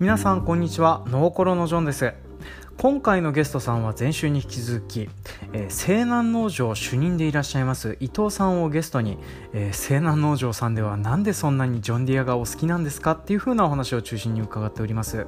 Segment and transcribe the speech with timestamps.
[0.00, 1.04] 皆さんこんにちは。
[1.08, 2.14] ノーコロのジョンです。
[2.80, 5.10] 今回のゲストさんは前週に引き続き、
[5.52, 9.18] えー、西南農場主任でいらっしゃいます伊藤さんをゲストに、
[9.52, 15.26] えー、西南農場さんではなんでそんなにジョンディアがお好きなんですかっていう風なお話を中心に伺っております。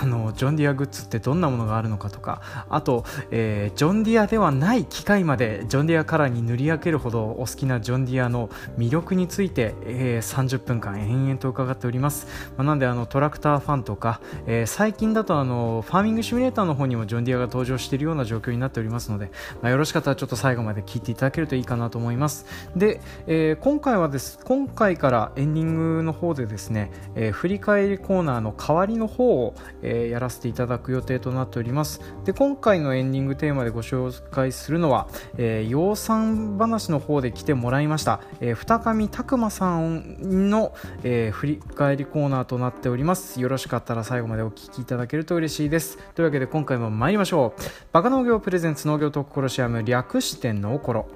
[0.00, 2.40] あのジョンディアグッズってどんなものがあるのかとか
[2.70, 8.48] あと、えー、ジョンディアではない機械までジョンディアカラーに塗り分けるほどお好きなジョンディアの
[8.78, 12.26] 魅力について、え30分間延々と伺っております、
[12.56, 19.30] まあ、なんであのトラクターファンとか、え最近だとあのファーミングシミュレーターの方にもジョンディアが登場しているような状況になっておりますので、
[19.60, 22.46] まあ、よろしかったらちょっと最後まで聞いていただけるといいかなと思います。
[22.76, 32.00] で、えー、今回はです今回からエンディングの方でですね、えー、振り返りコーナーの代わりの方を、えー、やらせていただく予定となっております。
[32.24, 43.40] で今回のエンディングテーマでご紹介するのは、えー、養蚕話の方で来てもらいました、えー、二上拓磨さんの、えー、振り返りコーナーとなっております。
[43.40, 45.98] よろしかったら最後までお聞きいただけると嬉しいです。
[46.14, 47.62] というわけでで今回も参りましょう。
[47.92, 51.06] バカ農業プレゼンツ農業特コロシアム略して農コロ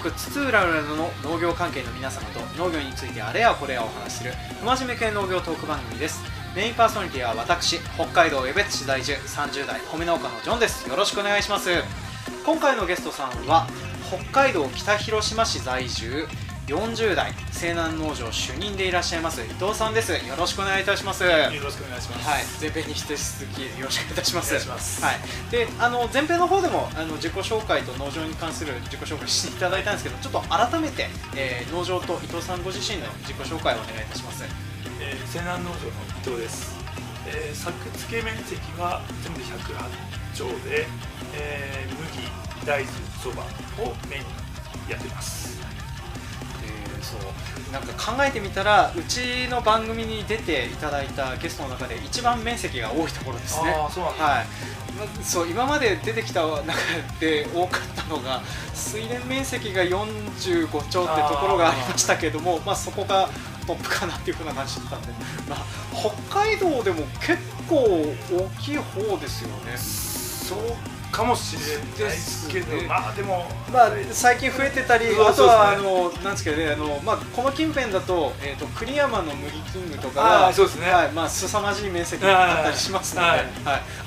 [0.00, 6.22] 国津々浦々の農業関係の皆様と農業についてあれやこれやお話しする不真面目系農業トーク番組です。
[6.56, 10.88] メインパーソナリティは私北海道江別市在住30代米農家のジョンです。
[10.88, 11.68] よろしくお願いします。
[12.46, 13.66] 今回のゲストさんは
[14.08, 16.26] 北海道北広島市在住
[16.66, 20.12] 40代西南農場主任でいらっしゃいます伊藤さんです。
[20.12, 21.24] よろしくお願いいたします。
[21.24, 21.30] よ
[21.62, 22.28] ろしくお願いします。
[22.28, 22.44] はい。
[22.60, 25.04] 前編に引き続きよろしくお願いいたします。
[25.04, 25.50] はい。
[25.50, 34.44] であの前編の方でもあの自己紹介と農場に関する自己紹介していただいたんですけどちょっと改めて、えー、農場と伊藤さんご自身の自己紹介をお願いいたします、
[35.00, 36.76] えー、西南農場の伊藤です、
[37.26, 40.86] えー、作付け面積は全部で108丁で、
[41.34, 43.42] えー、麦大豆そば
[43.82, 45.69] をメインにやっています
[47.10, 53.70] そうなんか考えてみたらうちの番組に出ていただいたゲストの中で一番面積が多いところですね。
[53.70, 55.22] あそうはい。
[55.22, 56.74] そう今まで出てきた中
[57.20, 58.42] で多かったのが
[58.74, 63.30] 水田面積が45兆ってところがありましたけどもまあ、そこが
[63.66, 65.08] トップかなっていうふうな感じだったんで、
[65.48, 67.38] まあ、北海道でも結
[67.68, 69.76] 構大きい方ですよね。
[69.76, 83.46] そうかもしれないですけど、ね、まあでも、まあ、最近増えてたり、あとはあのなんですけどねあの、まあ、この近辺だと,、えーと、栗山の麦キングとかそうですね、はいまあ凄まじい面積だったりしますので、はい、はい、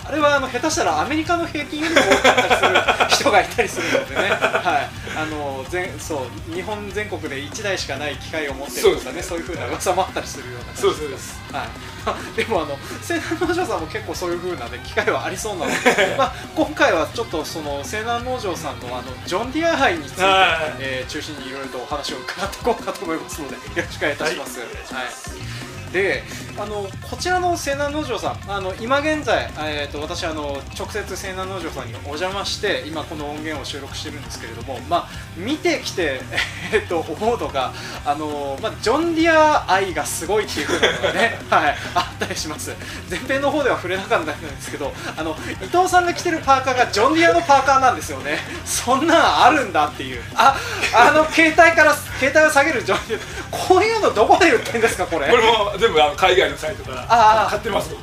[0.06, 11.40] あれはあの下手したらアメリカの平均よりも多かったりする人がいたりするのでね、はい、あの全そう日本全国で1台しかない機械を持ってるとかねそういうふうな噂もあったりするような感じです。
[11.52, 11.94] はい。
[12.36, 20.22] でもあの西南農場さんも結構そういうふうな、ね、機会はありそうなので、 まあ、今回はちょっとその西南農場さんのあのジョン・ディア杯について、
[20.80, 24.60] えー、中心にいろいろとお話を伺っていこうかと思いますのでよろしくお願いいたします。
[24.60, 25.94] はい、はい。
[25.94, 26.24] で
[26.56, 36.22] あのこちらの西南農場さんあの今現在、えーと、私あの直接西南農場さんにお邪魔して今この音源を収録してるんですけれども、まあ、見てきて、
[36.72, 37.74] えーと、思うのが
[38.06, 42.72] あの、まあ、ジョン・ディア愛がすごいっていうのがね、 はい、あったりします。
[43.10, 48.38] 前編の方では触れなかったんですけどあの伊藤さんが着てるパーカーがジョン・ディアのパーカーなんですよね。
[48.64, 50.24] そんなんあるんだっていう。
[50.36, 50.56] あ
[50.94, 55.30] あの携帯から携帯を下げるジョン・ディアこういうのどこで売ってんですかこれ。
[55.30, 57.96] これも全部あの海外のサイトから買ってます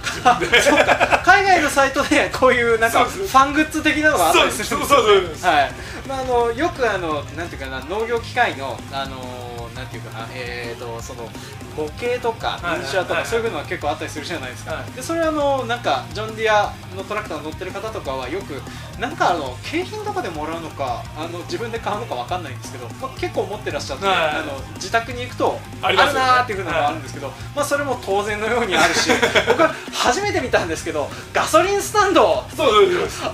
[1.25, 5.73] 海外のサイトでこういうなんかファングッズ的なのがあったりするんですよ、はい。
[6.09, 9.50] まあ、あのよくあのなんていうかな農業機械のあの
[9.91, 11.29] ていうかなえっ、ー、とその
[11.77, 18.61] 模型とかミニチュアとかそういうのは結構あったりするじゃないですか、でそれあのなんかジョン・ディアのトラクター乗ってる方とかはよく
[19.01, 29.11] なんかあの景品とかでもらうのかあの自分で買うのかわかんないんですけど、まあ、結構持ってらっしゃって、あの自宅に行くとあるなーっていうふうなのがあるんですけど、まあ、それも当然のようにあるし
[29.47, 32.45] 僕は初めて見たんですけどガソリンスタンド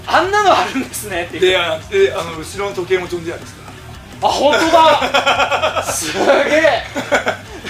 [0.06, 1.40] あんなのあるんですねっていう。
[1.42, 3.65] であの後ろの時計もジョン・ディアですか？
[3.65, 3.65] ら
[4.22, 5.82] あ本当だ。
[5.82, 6.82] すげえ。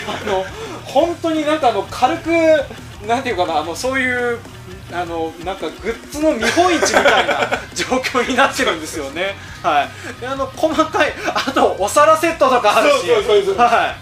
[0.09, 0.45] あの
[0.85, 2.31] 本当になんかあの軽く
[3.07, 4.39] なんていうかなあのそういう
[4.93, 7.41] あのなんかグッズの見本市みたいな
[7.75, 9.37] 状況になってるんですよね。
[9.63, 9.89] は
[10.19, 10.21] い。
[10.21, 12.99] であの細かいあとお皿セットとかあるし。
[12.99, 13.57] そうそうそうそう。
[13.59, 13.97] はい。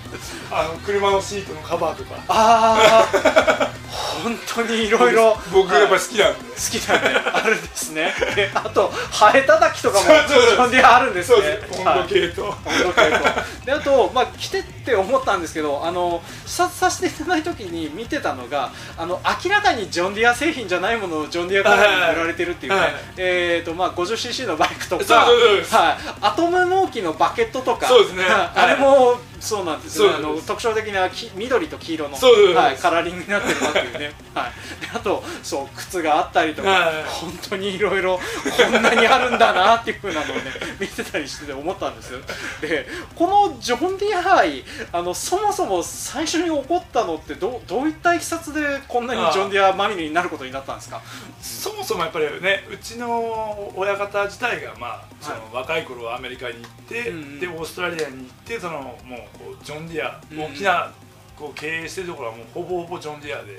[0.51, 2.15] あの車のシートのカバーとか。
[2.29, 5.37] ああ本当にいろいろ。
[5.53, 8.13] 僕やっぱり好きなんで、好きだねあるんですね。
[8.35, 10.29] であとハエたたきとかもそうそう。
[10.29, 11.39] そうジョンディアあるんですね。
[11.79, 13.67] 温度計と、温度計と。
[13.67, 22.93] であと、まあ、来てって思ったんですけどあの視察させていただいた時に見てたのがあの明らかにジョンディア製品じゃないものをジョンディアから売られてるっていうね、はい。
[22.93, 25.15] はいえーとまあ、50cc のバイクとか。
[25.15, 27.87] はい、アトム納期のバケットとか。
[27.87, 28.25] そうですね。
[28.25, 32.17] はいあれもそうなんですよ、ね、あの特徴的なき緑と黄色の
[32.55, 37.05] はい、カラーリングになってるなっていうね、はい、であとそう靴があったりとか、はい。
[37.05, 40.43] 本当にいろいろこんなにあるんだなっていうふうなのをね
[40.81, 42.21] 見てたりしてて思ったんですよ。
[42.61, 51.01] でこのジョン・ディア愛あのそもそも最初に起こったのってどうどういったいきさつでこんなにジョン・ディアまみれになることになったんですか？
[51.41, 57.03] そもそもやっぱりねうちの親方自体がまあその若い頃はアメリカに行って、
[57.41, 60.41] でオーストラリアに行ってそのもうこうジョン・ディア、うん。
[60.41, 60.93] 大きな
[61.37, 63.59] こう経営してるところはもうほぼほぼジョン・ディアで、っ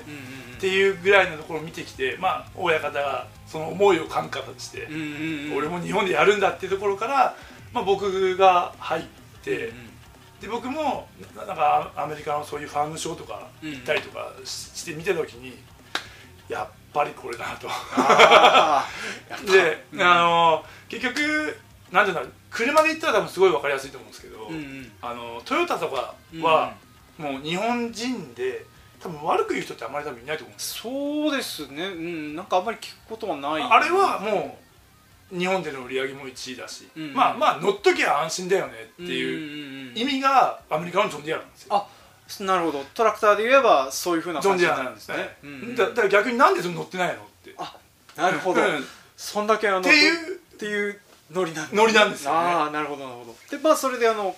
[0.58, 4.88] ていうぐらいのところを見てきてまあ親方がその思いを感化して、
[5.54, 7.36] 俺も日本でやるんだっていうところから、
[7.72, 9.04] まあ、僕が入っ
[9.42, 9.72] て、
[10.40, 15.56] で僕もななんかアメリカのそういうファームショーとか行ったりとかし,、して見た時に
[16.48, 17.68] やっぱりこれだなと。
[19.52, 21.58] で、うんあの結局
[21.92, 24.92] なんていうんだろう車で行ったら多分すごい分かりやすいと思うんですけど、うんうん。
[25.02, 26.74] あのトヨタとかは、
[27.18, 28.64] もう日本人で
[29.00, 33.62] 多分悪く言う人ってあまり多分いないと思うんですそうですね、うん、なんかあんまり聞くことはない。
[33.62, 34.58] あれはも
[35.32, 39.98] う日本での売り上げも1位だし、うんまあまあ乗っときゃ安心だよねってうんいううんうん。
[39.98, 41.74] 意味がアメリカのジョン・ディアなんですよ。
[41.74, 41.86] あ
[42.42, 42.84] なるほど。
[42.94, 45.76] トラクターで言えばそういうふうな感じなんですすね、うんうん。
[45.76, 47.54] だだから逆になんでそれ乗ってないのって。
[47.58, 47.76] あ
[48.16, 48.78] なるほど、うん。
[48.78, 48.80] っ
[49.16, 51.00] そんだけあのていうっていう
[51.30, 52.36] ノリなんノリなんですよね。
[52.36, 53.34] ああなるほどなるほど。
[53.50, 54.34] でまあそれであの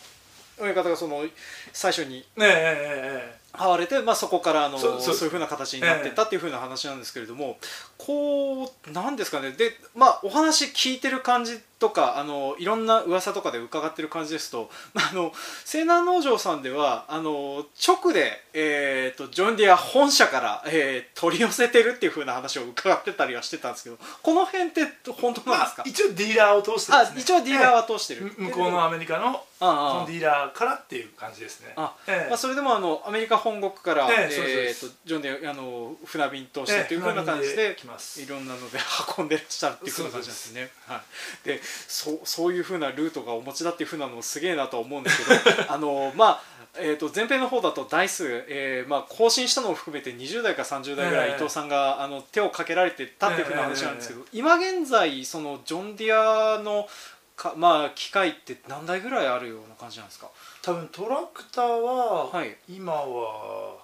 [0.61, 1.25] 親方がその
[1.73, 5.15] 最初にねええええ買われて、まあ、そこからあのそそう。
[5.15, 7.59] そうういうふうな形になってたっていうふうな話なんですけれども、
[7.97, 9.53] こうなんですかね。
[9.53, 15.33] でまあお話聞いてる感じとかあのいろんな噂とかで伺ってる感じですと、まあ、あの
[15.65, 25.83] 西南農場さんではあの直で、えー、とジョン・ディア本社から、えー取り寄せてるっていうふうな話を伺ってたりはしてたんですけどこの辺って本当なんまですか？
[25.85, 27.21] あ、、一応ディーラーを通してあですね。
[27.23, 31.73] 一応ディーラーは通してる、向こうのアメリカのそああのディーラーからっていう感じですね。
[31.77, 32.29] あええ。
[32.29, 34.87] まあ、それでもあのアメリカ本国から、ええそうですそうです。
[34.87, 37.77] えーとジョンであの船便としてええというふうな感じで,、
[38.25, 38.79] いろんなので
[39.19, 40.71] 運んでらっしゃるっていうふうな感じなんですね。
[40.87, 41.03] は
[41.45, 51.35] い、でそうそういうふうなルートがお持ちだっていうふうなのもすげえなとは思うんですけど あのまあえー、と前編の方だと台数、えーまあ、更新したのを含めて20代か30代ぐらいええ。
[51.35, 56.15] 伊藤さんがあの手をかけられてたっていうふうな話なんですけど、今現在そのジョン・ディ
[56.57, 56.89] アの
[57.37, 60.29] か、まあ、機械って何台ぐらいあるような感じなんですか？
[60.63, 62.57] 多分トラクターは、はい。
[62.69, 63.77] 今は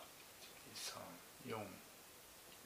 [1.48, 1.54] 134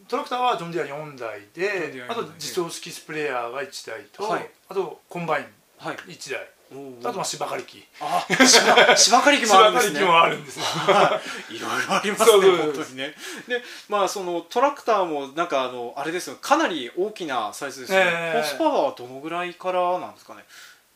[0.09, 2.13] トラクターはジョン・ディア4台ジョンディア4台で。
[2.13, 5.47] あと自走式スプレーヤーが1台と、はいあとコンバイン
[5.79, 5.97] はい。
[5.97, 6.49] 1台。
[6.71, 7.87] あとまあ芝刈り機。
[8.01, 10.01] あ芝芝刈り機もあるんですね。
[10.01, 10.65] 芝刈り機もあるんですよ
[11.49, 13.15] いろいろありますね本当にね。
[13.47, 16.37] でまあそのトラクターもなんかあのあれですよ。
[16.37, 18.45] かなり大きなサイズですよね、えー。
[18.45, 20.45] スパワーはどのぐらいからなんですかね。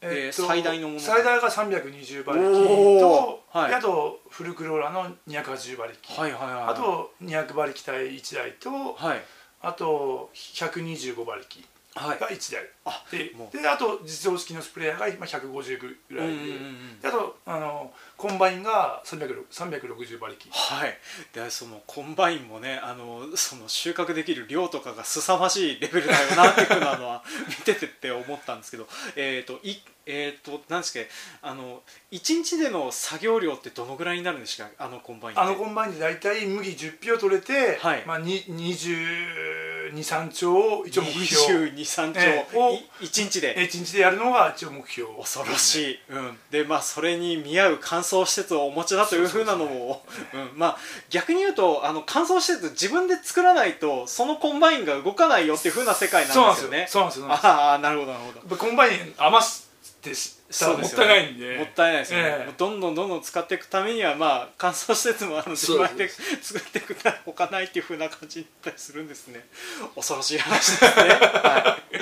[0.02, 2.48] えー最大のもの最大が320馬力。
[2.50, 3.70] おと、ーはい。
[3.70, 9.24] であとフルクローラの280馬力、はいはいはいあと200馬力帯1台とはい。
[9.62, 11.60] あと125馬力。
[11.60, 12.68] はいが1台。
[12.84, 13.56] あでもう。
[13.56, 16.28] であと自走式のスプレーヤーが今150ぐらい
[17.00, 20.48] であとあのコンバインが360 360馬力。
[20.52, 20.96] はい、
[21.34, 28.86] でそのコンバインもねあのその収穫できる量とかが凄まじいレベルだよなっていうのは 見ててって思ったんですけど
[29.16, 29.74] えっ、とい
[30.06, 31.10] えっ、となんですっけ
[31.42, 34.68] あの1日での作業量ってどのぐらいになるんですか？
[34.78, 38.04] あのコンバインあのコンバインで大体麦10俵取れて、はい。
[38.06, 41.70] まあ、22、3町を一応目標。
[41.70, 43.56] 22、3町、ええをい1日で。
[43.56, 45.12] 1日でやるのが一応目標。
[45.20, 50.02] 恐ろしい、うん、でまあそれに見合う乾燥施設をお持ちだというふうなのも
[50.34, 50.58] うん。
[50.58, 50.76] まあ
[51.10, 56.80] 逆に言うとあの乾燥施設自分で作らないとそのコンバインが動かないよっていうふうな世界なんんですよね。
[56.82, 56.86] よ。
[56.88, 57.26] そうなんですよ。
[57.30, 58.56] ああなるほどなるほど。
[58.56, 59.66] コンバイン余し
[60.02, 69.46] てしたらもったいないんでもったいないですよね、えどんどんどんどん使っていくためにはまあ乾燥施設もあの自前で作っていくなほかないっていうふうな感じになったりするんですね。
[69.94, 72.01] 恐ろしい話ですね、はい、で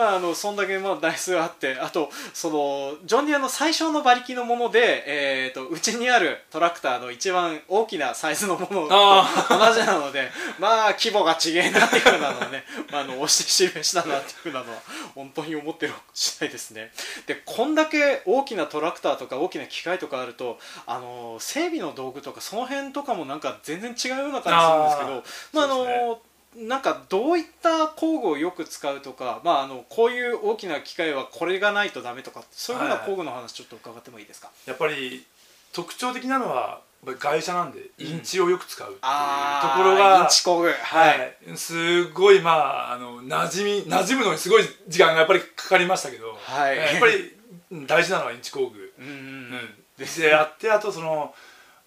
[0.00, 14.78] まああのそんだけまあ台数あってあとそのジョン・ディアの最小の馬力のものでえっ、とうちにあるトラクターの一番大きなサイズのものとあ同じなのでまあ規模が違えなっていうふうなのはね、 まあ、あの押して示したなっていうふうなのは
[15.14, 16.92] 本当に思ってる次第ですね。
[17.26, 26.22] でこんだけ大きなトラクターとか大きな機械とかあるとあの整備の道具とかその辺とかもなんか全然違うような感じするんですけどまああの
[26.56, 35.24] なんかどういった工具をよく使うとか、まあ、あのこういう大きな機械はこれがないとダメとかそういうふうな工具の話ちょっと伺ってもいいですか、やっぱり
[35.72, 40.68] 特徴的なのは外車なんでインチをよく使うっていうところが、インチ工具。
[40.68, 46.76] はい、はい、すごいまああの馴染み馴染むのにすごい時間がやっぱりかかりましたけど、はい。
[46.76, 47.36] やっぱり
[47.70, 49.68] うん大事なのはインチ工具、うんうんうん。
[50.04, 51.34] であってあとその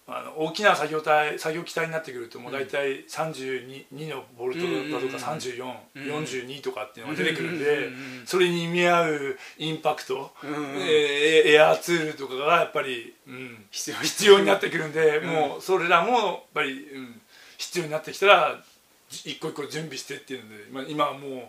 [0.06, 4.60] あの大きな作業体作業機体になってくるともう大体32のボルト
[4.92, 7.88] だとか3442とかっていうのが出てくるんで
[8.26, 15.26] それに見合うインパクト、えーエアーツールとかがやっぱり、うん、必要必要になってくるんで、ん。
[15.26, 17.20] もうそれらもやっぱり、うん、
[17.56, 18.62] 必要になってきたら
[19.08, 21.40] じ一個一個準備してっていうので今今はもう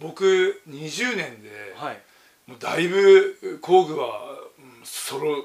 [0.00, 1.98] 僕20年で、はい。
[2.46, 4.20] もうだいぶ工具は、
[4.58, 5.44] うん、揃う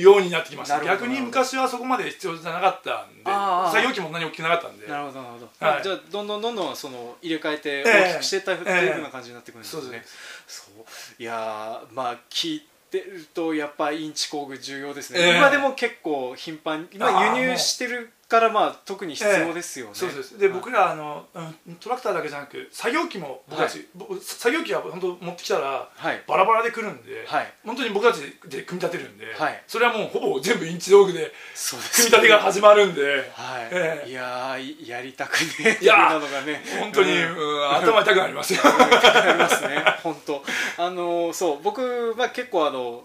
[0.00, 0.84] ようになってきました。
[0.84, 3.24] 逆に昔はそこまで必要じゃなかったんで
[3.72, 4.86] 作業機もそんなに大きくなかったんで。
[4.86, 5.80] なるほどなるほど、はい。
[5.80, 8.10] あじゃあどんどんどんどんその入れ替えてええ。
[8.10, 10.82] 大きくしていったっていうええふうな感じになってくるんですそうね、ですそ
[11.18, 11.22] う。
[11.22, 15.36] いやーまあ聞いてるとやっぱインチ工具重要ですね、ええ。
[15.38, 20.56] 今でも結構頻繁今あー輸入してるからまあ特に必要ですよね、そうですではい。
[20.56, 26.22] 僕らあの、うんトラクターだけじゃなく作業機も僕たち、僕作業機は本当持ってきたらはい。
[26.26, 27.52] バラバラで来るんで、はい。
[27.64, 29.62] 本当に僕たちで組み立てるんで、はい。
[29.66, 31.32] それはもうほぼ全部インチ道具で
[31.70, 34.10] 組み立てが始まるんで、はい、ええ。
[34.10, 35.84] いやーいやりたくねえ。
[35.84, 36.62] いやーなのがね。
[36.80, 37.38] 本当に、うん。
[37.38, 38.60] うん頭痛くなりますよ。
[38.64, 39.84] ありますね。
[40.02, 40.42] 本当。
[40.78, 43.04] あのそう僕は結構あの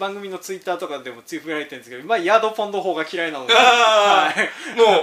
[0.00, 4.40] 番組のツイッターとかでもつぶやいてるんですけど、まあ、ヤードポンド法が嫌いなので、あー。
[4.40, 4.48] はい。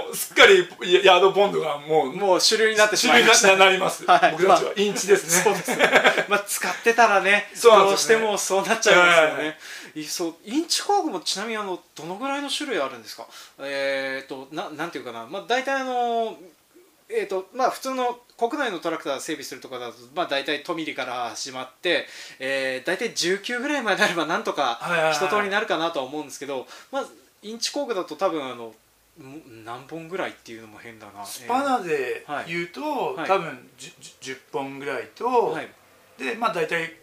[0.04, 0.68] もうすっかり
[1.04, 3.56] ヤードポンドがもうもう主流になってし主流にまいました。
[3.56, 4.32] なります、はい。
[4.32, 5.90] 僕たちはインチですね、そうですね、
[6.28, 9.56] まあ、使ってたらねそうなんどうしてもそうなっちゃいますよはね、
[9.94, 13.26] いそうインチ工具もちなみにあのどのぐらいの種類あるんですか？
[13.60, 16.36] えっ、とななんていうかな、まあ、大体あの
[17.10, 22.06] えーとまあ、普通の国内のトラクター整備するとかだと、まあ、大体トミリから始まって、
[22.38, 24.78] えー、大体19ぐらいまであればなんとか
[25.12, 27.06] 一通りになるかなとは思うんですけど、まあ、
[27.42, 28.74] インチ工具だと多分あの
[29.20, 31.24] ん何本ぐらいっていうのも変だな。
[31.24, 33.26] スパナで言うと、はい。
[33.26, 35.68] 多分 10, 10本ぐらいと、えーはい。
[36.18, 36.94] でまあ大体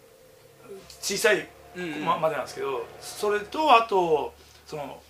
[1.02, 2.06] 小さいうんうん。
[2.06, 4.34] ままでなんですけどそれとあと
[4.66, 5.02] その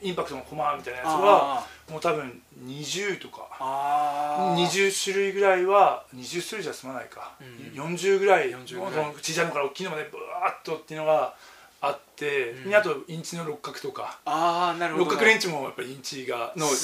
[0.00, 3.48] インパクトのコマみたいなやつはあもう多分20とか。
[3.60, 4.66] あー。
[4.66, 7.94] 20種類ぐらいは20種類じゃ済まないか、うん。
[7.94, 8.50] 40ぐらい。
[8.50, 9.12] 40ぐらい。
[9.22, 11.34] 小さいのから大きいのまでブワーッとっていうのが
[11.80, 12.70] あって、うん。
[12.70, 14.18] であとインチの六角とか。
[14.24, 16.80] あーなるほど六角レンチもやっぱりインチがの違うんで。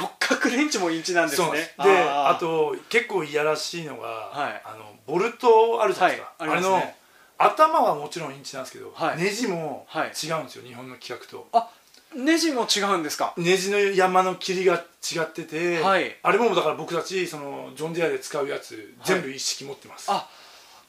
[0.00, 1.50] 六角レンチもインチなんですね。
[1.50, 4.62] であと結構いやらしいのが、はい。
[4.64, 6.50] あのボルトあるじゃないですか、はい。
[6.52, 6.96] ありますのね
[7.36, 9.18] 頭はもちろんインチなんですけど、はい。
[9.18, 10.08] ネジもはい。
[10.08, 11.48] 違うんですよ、日本の規格と。
[11.52, 11.68] あ
[12.16, 13.34] ネジも違うんですか？
[13.36, 16.16] ネジの山の切りが違ってて、はい。
[16.22, 20.10] あれもだから僕たちそのジョン・ディアで使うやつ、全部一式持ってます。
[20.10, 20.28] あ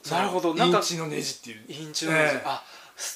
[0.10, 0.54] なるほど。
[0.54, 1.66] なんかインチのネジっていう。
[1.68, 2.42] インチのネジ、ええ。
[2.46, 2.64] あ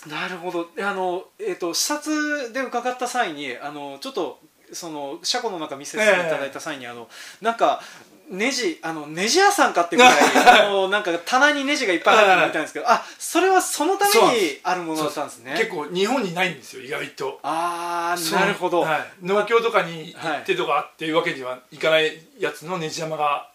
[0.09, 0.69] なるほど。
[0.79, 4.39] あの、えー、と視察で伺った際にあのちょっと
[4.73, 7.07] その車庫の中見せていただいた際に、あの
[7.41, 7.81] なんか
[8.29, 10.13] ネジあのネジ屋さんかってぐらい
[10.65, 15.55] あのなんか棚にネジがいっぱい入ってるみたいなんですけど、あそれはそのためにあるものだったんですね。
[15.57, 17.39] 結構日本にないんですよ意外と。
[17.41, 19.07] ああなるほど、はい。
[19.23, 23.47] 農協とかに行ってとかっていうわけにはいかないやつのネジ山が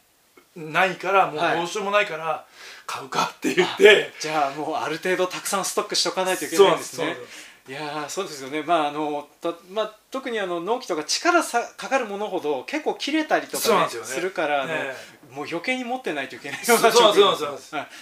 [0.56, 2.44] ないからもうはいどうしようもないから
[2.86, 7.06] 買うかって言って、じゃあもうある程度たくさんストックしとかないといけないんですね。
[7.06, 14.94] そうですいやーそうですよね、まああのたまあ、特にあの納期とか力さかかるものほど結構切れたりとか、ねすよねするからあの、え
[15.30, 16.82] もう余計に持ってないといけないよう。
[16.82, 17.56] な状況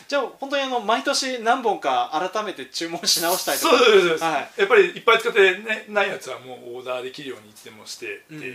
[0.08, 4.18] じゃあ本当にあの毎年何本か改めて注文し直したりと。
[4.18, 8.38] かやっぱりいっぱい使って、ね、ないやつはもうオーダーできるようにいつでもしてってう。
[8.38, 8.42] ん。
[8.42, 8.52] いう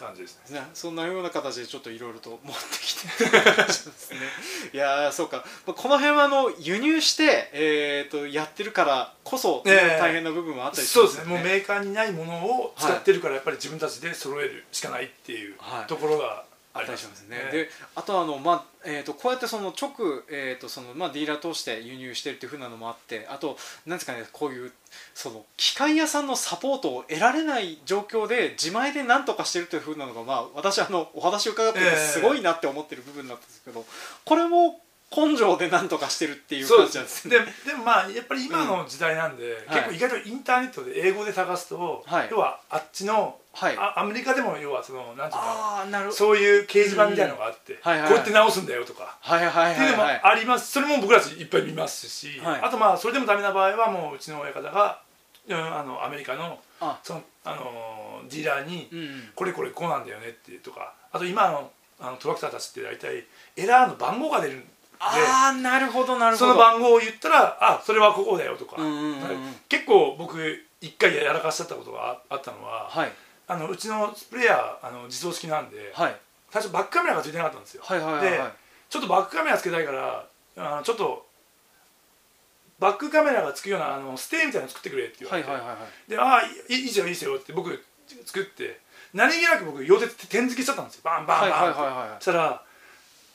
[0.00, 3.24] 感じですね、ね、そんなような形でちょっといろいろと持ってきて。
[3.24, 4.20] ね
[4.72, 5.44] いやーそうか。
[5.66, 9.98] まあこの辺はあの輸入して、えー、とやってるからこそ、ええ。
[10.00, 11.34] 大変な部分はあったりしそうまよですすね。
[11.34, 15.86] もうメーカーにないものを使ってるからやっぱり自分たちで揃えるしかないっていうはい。
[15.86, 17.06] ところがああります。
[17.06, 17.50] すね、ね。
[17.50, 24.72] であとはあの、まあえー、とこうやってその直、えーとそのまあ、ディーラー通して輸入してるっていうふうなのもあってあとなんですかねこういう
[25.14, 33.84] その機械屋さんのサポートを得られない状況で自前で何とかしてるというふうなのが、まあ、私あのお話を伺ってすごいなって思ってる部分なんですけど、
[34.24, 34.80] これも
[35.14, 37.28] 根性でなんとかしてるっていう感じなんですす。
[37.28, 39.82] ででもまあやっぱり今の時代なんで、はい。
[39.82, 42.28] 結構意外とインターネットで英語で探すと、はい。
[42.30, 43.76] 要はあっちの、はい。
[43.76, 46.16] あアメリカでも要はそのなんていうのああなるほど。
[46.16, 50.70] そういう掲示板みたいなのがあって、はいはいこうやって直すんだよとか、はいはいっていうのもはいはいあります。
[50.70, 52.60] それも僕たちいっぱい見ますし、はい。
[52.62, 55.02] あとまあそれでもダメな場合はもううちの親方が、
[55.48, 57.00] うん、あのアメリカのあ。
[57.02, 59.06] その、あのディーラーに、うんうん。
[59.34, 60.94] これこれこうなんだよねっていうとか。
[61.12, 63.24] あと今のあのトラクターたちって大体
[63.56, 64.66] エラーの番号が出るんで
[65.00, 68.76] ああなるほどなるほそどの番号を言ったらあそれはここだよとか、
[69.68, 70.38] 結構僕
[70.80, 73.12] 一回やらかしちゃったことがああったのは、はい。
[73.48, 76.16] あのうちのスプレーヤーあの自走式なんで、はい。
[76.50, 78.40] 最初バックカメラがついてなかったんですよ、で
[78.88, 80.26] ちょっとバックカメラつけたいから
[80.56, 81.26] あのちょっと
[82.78, 85.48] バックカメラがつくようなあのステーみたいなの作ってくれって言われて、
[86.08, 87.70] でああいいいいですよいいですよって僕
[88.26, 88.80] 作って。
[89.12, 91.02] 何気なく僕両手点付けしちゃったんですよ。
[91.04, 92.62] バンバンバンしたら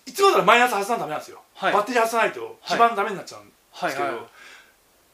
[0.05, 1.73] いつもだったらマイナス外さないとダメなんですよ、はい。
[1.73, 4.25] バッテリー外さないと基板ダメになっちゃうんですけど、はいはい。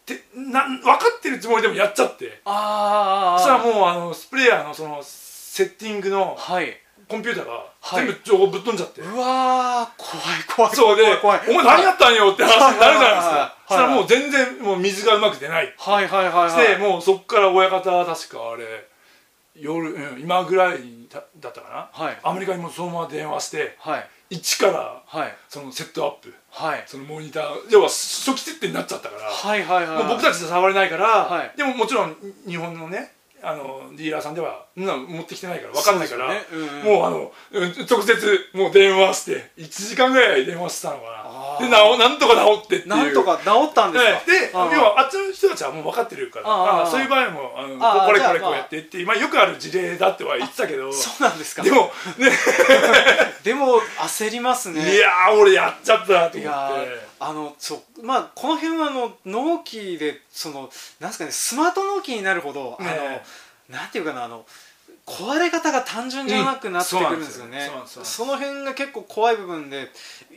[0.06, 2.42] てな分かってるつもりでもやっちゃって。
[2.46, 6.78] ああそしたらもうあのスプレーヤーのそのセッティングのはい。
[7.08, 8.06] コンピューターがはい。
[8.06, 11.40] 全部情報ぶっ飛んじゃって、うわー怖い怖いそうで怖い。
[11.40, 13.58] 怖いお前何やったんよって話になるじゃないですか。
[13.68, 13.96] そしたらはい。
[13.96, 16.68] はいはいもう全然もう水がうまく出ないはいはいはいはい。
[16.68, 18.88] でもうそっから親方は確かあれ
[19.56, 20.80] 夜、うん、今ぐらい
[21.10, 22.18] だだったかな、はい。
[22.24, 25.36] アメリカにもそのまま電話してはい一からはい。
[25.50, 26.34] そのセットアップ。
[26.50, 26.84] はい。
[26.88, 27.44] そのモニター。
[27.70, 31.52] 要は初期設定になっちゃったから、はいはいはいもう僕たちじゃ触れないから、はい。
[31.58, 32.16] でももちろん
[32.48, 33.12] 日本のね
[33.44, 36.42] あのディーラーさんではなの持ってきてないから分かんないから、ね。
[36.54, 36.84] うんうん。
[36.86, 38.16] もうあのうん直接
[38.54, 42.88] もう電話して1時間ぐらい電話してたのかなでなおなんとか治ってっていう。
[42.88, 44.06] なんとか治ったんです
[44.54, 44.68] か？
[44.70, 50.92] で要はあっちの人たちはもう分かってるからあーあーそういう場合もあのこれこれこうまあやってって、まあ、よくある事例だっては言ってたけど。
[50.92, 51.64] そうなんですか？
[51.64, 52.32] でもね。
[53.44, 54.96] でも焦りますね。
[54.96, 57.12] いやー俺やっちゃったなと思いやーって。
[57.20, 63.22] あのそうまあこの辺はあの納期でそのなんですかねスマート納期になるほど、ね
[63.70, 64.44] あのなんていうかなあの
[65.06, 68.06] 壊れ方が単純じゃなくなってくるんですよね、うんそうなんですよ。
[68.06, 69.90] その辺が結構怖い部分で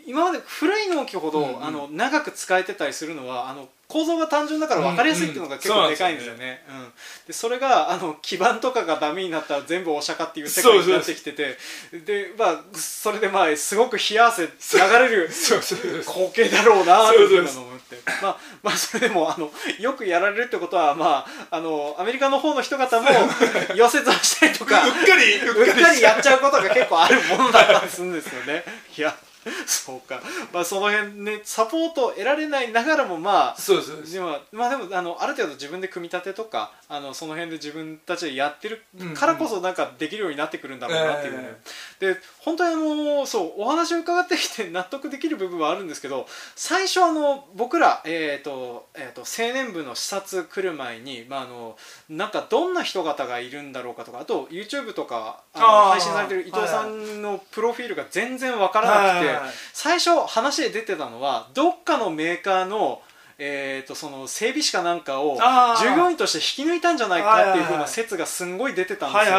[0.06, 1.64] 今まで古い納期ほど、うんうん。
[1.64, 6.62] あの長く使えてたりするのはあの構造が単純だから分かりやすいっていうのが結構でかいんですよね。
[6.68, 6.92] うん。
[7.26, 11.56] でそれがあの基板とかがダメになったら全部お釈迦っていう世界になってきてて
[12.04, 15.28] でまあそれでまあすごく冷や汗流れる
[16.06, 17.98] 光景だろうなっていうのを思って。
[18.22, 26.04] まあまあそれでもあのよくやられるってことはまああのアメリカの方の人方も溶接をしたりとかうっかりうっかり。
[26.04, 28.64] やっちゃうことが結構あるものだったりするんですよね。
[28.96, 29.16] いや
[29.66, 30.22] そうか。
[30.52, 38.82] まあその辺ねサポートを得られないながらもまあそうですでもまあでもあのある程度自分で組み立てとかあのその辺で自分たちでやってる
[39.14, 41.56] からこそなんかできるようになってくるんだろうなっていうね、
[41.98, 51.76] で本当にあのそうお話を伺ってきて 納得できる部分はあるんですけど最初あの僕ら、えーとえー、と青年部の視察来る前に、まあ、あの
[52.08, 59.28] なんかどんな人方がいるんだろうかとかあと YouTube とかあの配信されてる伊藤さんのプロフィールが全然わからなくて。
[59.28, 59.33] はい
[59.72, 63.02] 最初話で出てたのはどっかのメーカーの,、
[63.38, 65.36] えー、とその整備士かなんかを
[65.80, 69.38] 従業員として引き抜いたんじゃないかっていう風な説がすんごい出てたんですよ、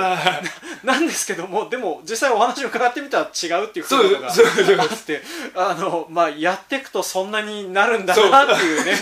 [0.84, 5.22] なんですけどもでも実際お話を伺ってみたら違うっていう風なのがあって。
[5.56, 9.00] あの、まあ、やっていくとそんなになるんだなっていうね。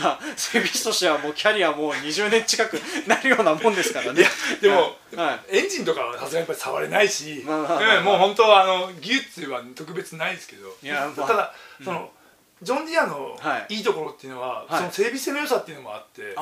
[0.00, 4.24] まあ、整備士としてはもうキャリアもう20年近くなるようなもんですからね。
[4.60, 5.58] でも、はい。
[5.58, 7.54] エンジンとかはさすがにやっぱり触れないし、ま
[7.98, 10.68] あもう本当はあの技術は特別ないですけど。
[11.16, 11.26] まあ。
[11.26, 12.10] ただ、その
[12.62, 13.76] ジョン・ディアのはい。
[13.76, 14.78] いいところっていうのは、はい。
[14.78, 16.34] その整備性の良さっていうのもあって、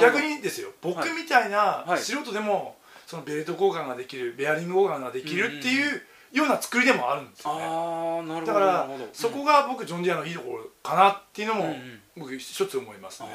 [0.00, 1.98] 逆にですよ僕みたいなはい。
[1.98, 7.62] 素人でもそのベルト交換ができるベアリング交換ができるっていうような作りでもあるんですよね。
[7.62, 12.00] ああなるほどだかそこが僕ジョン・ディアのいいところかなっていうのもうんうん。
[12.16, 13.28] 僕一つ思いますね。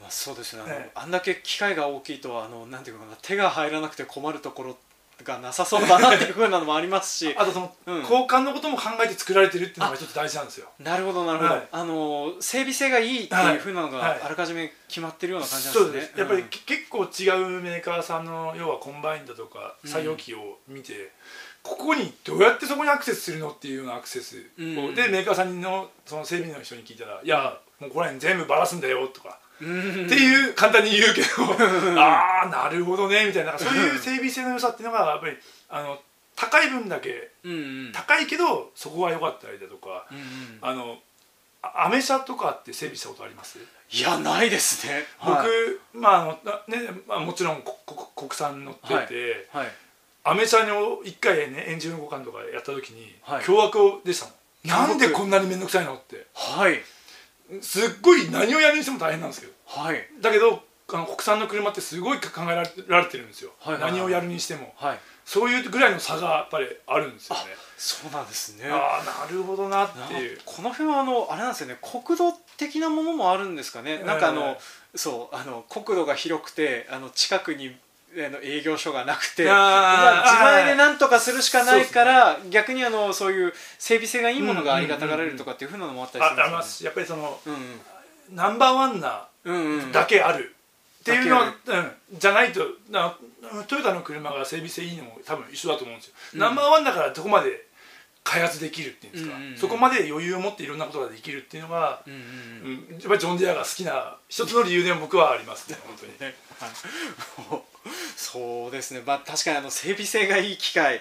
[0.00, 0.62] まあ、そうですね。
[0.64, 0.90] あのね。
[0.94, 4.76] あんだけ機械が大きいとあのなんていうのかな手が入らなくて困るところ
[5.24, 7.34] がなさそうだなっていうふうなのもありますし。
[7.38, 8.00] あとそのうん。
[8.00, 10.68] 交換のことも考えて作られてるっていうのが一つ大事なんですよ。
[10.78, 11.68] なるほどなるほど、はい。
[11.70, 14.10] あの整備性がいいっていうふうなのがはい。
[14.10, 16.08] はいあらかじめ決まってるような感じなんそうですね。
[16.08, 16.18] です。
[16.20, 19.90] やっぱり結構違うメーカーさんの要はコンバインだとかうん。
[19.90, 21.12] 作業機を見て、
[21.62, 24.94] ここにどうやってそこにアクセスするのっていうようなアクセスを、うん。
[24.94, 31.26] でメーカーさんのその整備の人に聞いたら「いやもうこれ全部バラすんだよ」とか、うんっていう簡単に言うけど
[32.00, 35.36] ああなるほどねみたいなそういう整備性の良さっていうのがやっぱり
[35.70, 35.98] あの
[36.36, 37.56] 高い分だけうんう
[37.88, 37.92] ん。
[37.92, 40.24] 高いけどそこが良かったりだとかうんうん。
[40.60, 40.98] あの
[41.62, 43.58] あアメ車とかって整備したことあります？
[43.90, 45.04] いやないですね。
[45.18, 45.48] 僕、はい。
[45.92, 46.76] まあね
[47.08, 49.66] まあ、もちろんここ国産乗ってて、はい。
[50.24, 53.44] アメ車を1回ねエンジン交換とかやった時に、はい。
[53.44, 56.26] 凶悪でしたもんなんでこんなに面倒くさいのって。
[56.34, 56.80] はい
[57.60, 59.52] すっごい何をやるにしても大変なんですけど。
[59.66, 60.08] はい。
[60.20, 62.54] だけどあの国産の車ってすごい考え
[62.86, 63.92] られてるんですよ、はいはいはい。
[63.92, 64.72] 何をやるにしても。
[64.76, 64.98] はい。
[65.24, 67.42] そういうぐらいの差がやっぱりあるんですよね。
[67.76, 68.70] そうなんですね。
[68.70, 70.40] ああなるほどなっていう。
[70.46, 71.76] この辺はあのあれなんですよね。
[71.82, 74.56] 国土的なものもあるんですかね、なんかあの
[74.94, 77.76] そうあの国土が広くてあの近くに
[78.16, 86.78] 営業所がなくてまあ自前ではいなんとかするしかないから、逆にあのそういう整備性がいいものがありがたがられるとかっていうふうなのもあったりするんあありまです。
[86.78, 87.38] すやっぱりそのよね。
[88.32, 89.62] ナンバーワンなうんうん。
[89.62, 90.54] うんうんだけある。
[91.00, 93.16] っていうのはだ、うん、じゃないとな
[93.66, 96.40] トヨタの車が整備性いいのも多分一緒だと思うんですよ、うん。
[96.40, 97.67] ナンバーワンだからどこまで
[98.28, 99.56] 開発できるっていうんですか、うんうんうん。
[99.56, 102.84] そこまで余裕を持っていろんなことができるっていうのが、うんうんうん。
[102.90, 106.12] うんやっぱりジョン・ディアが好きな一つの理由でも僕はありますね 本当に。
[106.20, 107.78] ねはい
[108.16, 111.00] そうですね、まあ、確かにあの整備性がいい機械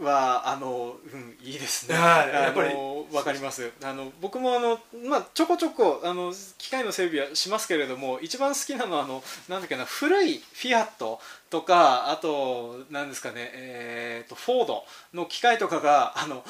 [0.00, 2.74] はあの、うん、いいですね、やっぱり。
[3.12, 3.72] わかります。
[3.82, 14.84] あの僕もあの、まあ、ちょこちょこあの機械の整備はしますけれども一番好きなのはあのなんだっけな古いフィアットとかあとなんですかね、えー、とフォード
[15.14, 16.44] の機械とかがあの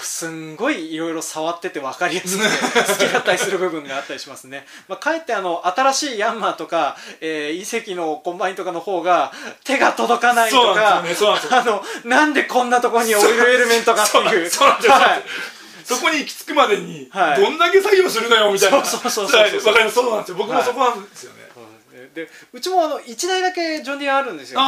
[0.00, 9.32] すんごいいろいろ触ってて分かりやすくて好きだったりする部分があったりしますね、まあ、かえってあの新しいヤンマーとか、えー、イセキのコンバインとかの方が
[9.64, 14.50] 手が届かないとかなんあのなんでこんなところにオイルエレメントがっていう。
[15.84, 17.40] そこに行き着くまでにはい。
[17.40, 18.82] どんだけ作業するのよみたいな。
[18.82, 19.72] そうそうそうそうそう。
[19.72, 19.94] わかります。
[19.94, 20.36] そうなんですよ。
[20.38, 21.43] 僕もそこなんですよね、そうですね
[22.14, 24.60] でうちもあの1台だけジョンディアあるんですよ。
[24.60, 24.64] で、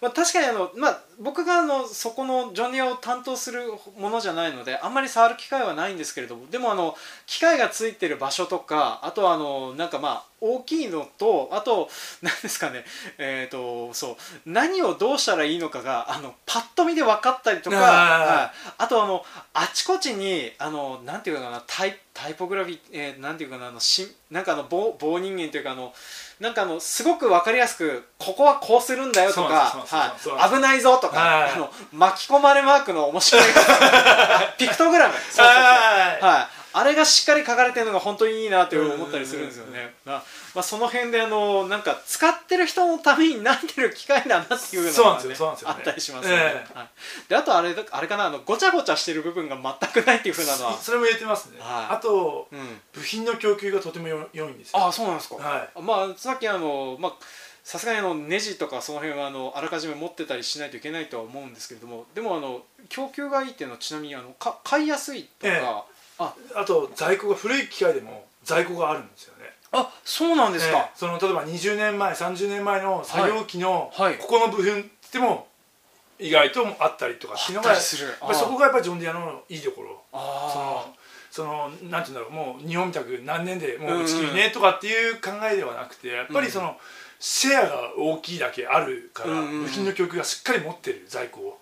[0.00, 3.62] まあ、確かにあの、まあ、僕があのそこのジョンディアを担当する
[3.98, 6.94] ものじゃないのであんまり触る機会はないんですけれどもでもあの
[7.26, 11.88] 機械がついてる場所とかあとはあのなんかまあ大きいのとあと
[12.22, 12.84] 何ですかね
[13.18, 18.72] えっ、とそう何をどうしたらいいのかがあのパッと見で分かったりとか、はい。
[18.78, 19.24] あとあの
[19.54, 25.92] あちこちにあのなんていうかなタイタイポグラフィー、えーなんていうかなあのしなんかあの棒棒人間というかあの
[26.40, 29.86] なんかあのすごく分かりやすくここはこうするんだよとか
[30.52, 31.52] 危ないぞとか、はい。
[31.52, 33.44] あの巻き込まれマークの面白い
[34.58, 35.14] ピクトグラム。
[35.14, 35.44] そうそうそう。
[35.44, 36.22] はい。
[36.22, 39.94] はい、あれがしっかり書かれてるのが本当にいいなって思ったりするんですよね。
[40.04, 46.42] まあまあ、その辺であのなんか使ってる人のためになってる機械だなっていうのが、そうなんですよそうなんですよねあったりしますよね。
[46.42, 46.88] えはい、
[47.30, 50.76] であとあれだあれかなあのごちゃごちゃしてる部分が全くないっていうふうなのは。
[50.76, 55.36] それも言えてますね、はいあとうん、部品の供給がとてもよ良いんですよあそうなんですか。
[55.36, 57.12] はまあさっきあのまあ
[57.64, 62.60] さすがにあのネジとかその辺はあのあらかじめ持ってたりしないといけないとは思うんですけれどもでもあの
[62.90, 65.62] 供給がいいっていうのはちなみにあのか買いやすいとか、え
[65.92, 66.34] えあ。
[66.54, 69.52] あと在庫が古い機械でも在庫があるんですよね。
[69.72, 74.18] あそうなんですか、ええその例えば20年前30年前の作業機のはいはい。
[74.18, 75.48] ここの部品でも
[76.18, 80.02] 意外とあったりとかっていうのがそこがやっぱりジョンディアのいいところ。
[80.12, 80.96] あその
[81.30, 86.78] そのなんていうんだろうもう日本みたく何年でもう打ち切りねとかっていう考えではなくてやっぱりその
[87.20, 89.62] シェアが大きいだけあるからうんうんうん。
[89.64, 91.58] 部品の供給がしっかり持ってる在庫を。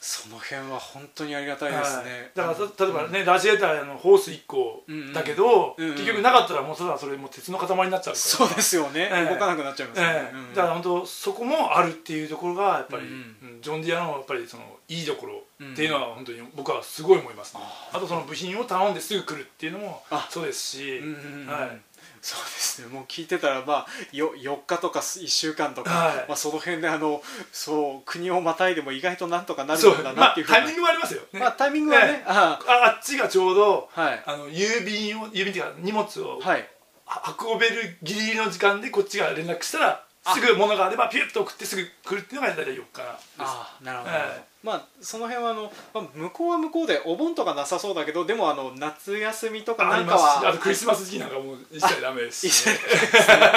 [0.00, 2.30] その辺は本当にありがたいですね、はい。
[2.34, 5.94] だからた例えばね、ラジエーターのホース1個だけど、うんうん。
[5.94, 8.16] 結局なかったらもうただそれもう鉄の塊になっちゃうから。
[8.16, 9.30] そうですよね、ええ。
[9.32, 10.36] 動かなくなっちゃいますよね、ええ。
[10.36, 10.54] うん。
[10.54, 13.62] だから本当そこもあるっていうところがやっぱり、うんうん。
[13.62, 21.46] ジョン・ディアのやっぱりそのいいところっていうのは本当に僕はすごい思いますね、あとその部品を頼んですぐ来るっていうのもあそうですし、うんうんうん。
[21.46, 21.80] はい
[22.22, 22.88] そうですね。
[22.88, 26.16] もう聞いてたらまあよ4日とか1週間とか、はい。
[26.28, 31.22] まあ、その辺であのそう国をまたいでも意外となんとかなるんだまあなっていうふうな、タイミングもありますよ。
[31.32, 32.58] ね、まあタイミングはね、ええあ。
[32.66, 34.22] ああっちがちょうどはい。
[34.26, 36.68] あの郵便を郵便っていうか荷物をはい。
[37.04, 40.34] は運べるギリギリの時間でこっちが連絡したらあ。
[40.34, 42.92] すぐ物があればピュッと送ってすぐ来るっていうのが大体4日です。
[43.38, 52.48] ああなるほど、はいまあその辺はあの、まあ、向こうは向こうでお盆とかなさそうだけどでもあの夏休みとかあなんかはあとクリスマス時期なんかもう一切ダメです。
[52.48, 52.74] し、ね、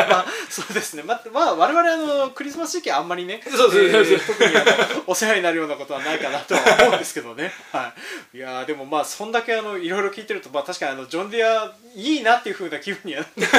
[0.08, 7.92] まあ、そうですね、まあまあ、我々あのクリスマス時期あんまりねそう特にあのお世話になるようなことはないかなとは思うんですけどね、は
[8.32, 13.42] い、いやーでもまあそんだけあのいろいろ聞いてると、まあ、確かにあのジョン・ディアいいなっていう風な気分にはなって。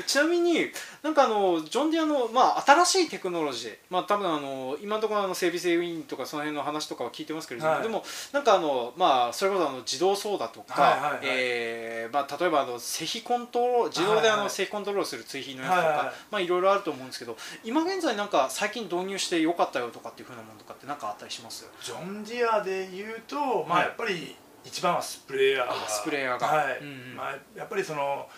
[0.00, 0.70] い、ちなみに
[1.02, 7.82] なんかあのジョン・ディアの、まあ、新しいテクノロジー、まあ、多分あの今のところあの整備性ウィンとかその辺の話とかは聞いてますけれども、はい。
[7.82, 21.68] でもなんかあの、まあ、それこそあの自動操舵とか、はいはえーまあ、例えばあの施肥コントロール自動であの施肥コントロールする追肥のやつとか、はいまあいろいろあると思うんですけど今現在なんか最近導入してよかったよとかっていうふうなものとかって何かあったりします？
[21.82, 23.36] ジョン・ディアで言うと、
[23.68, 23.86] まあ、はい。
[23.86, 26.46] やっぱり一番はスプレーヤーがあスプレーヤーが。
[26.46, 26.78] はい。
[26.80, 27.16] うんうん。
[27.16, 28.28] まあ、やっぱりその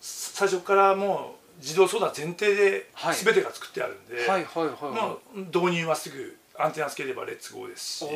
[0.00, 3.16] 最初からもう自動操舵前提ではい。
[3.16, 4.92] 全てが作ってあるんで、はいはいはいはい。
[4.92, 8.06] もう導入はすぐアンテナつければレッツゴーですし。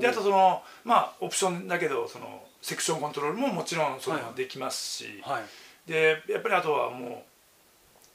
[0.00, 4.34] であとそのまあオプションだけどそのセクションコントロールももちろんそのはいはい。
[4.34, 5.90] できますし、はい。
[5.90, 7.06] でやっぱりあとはも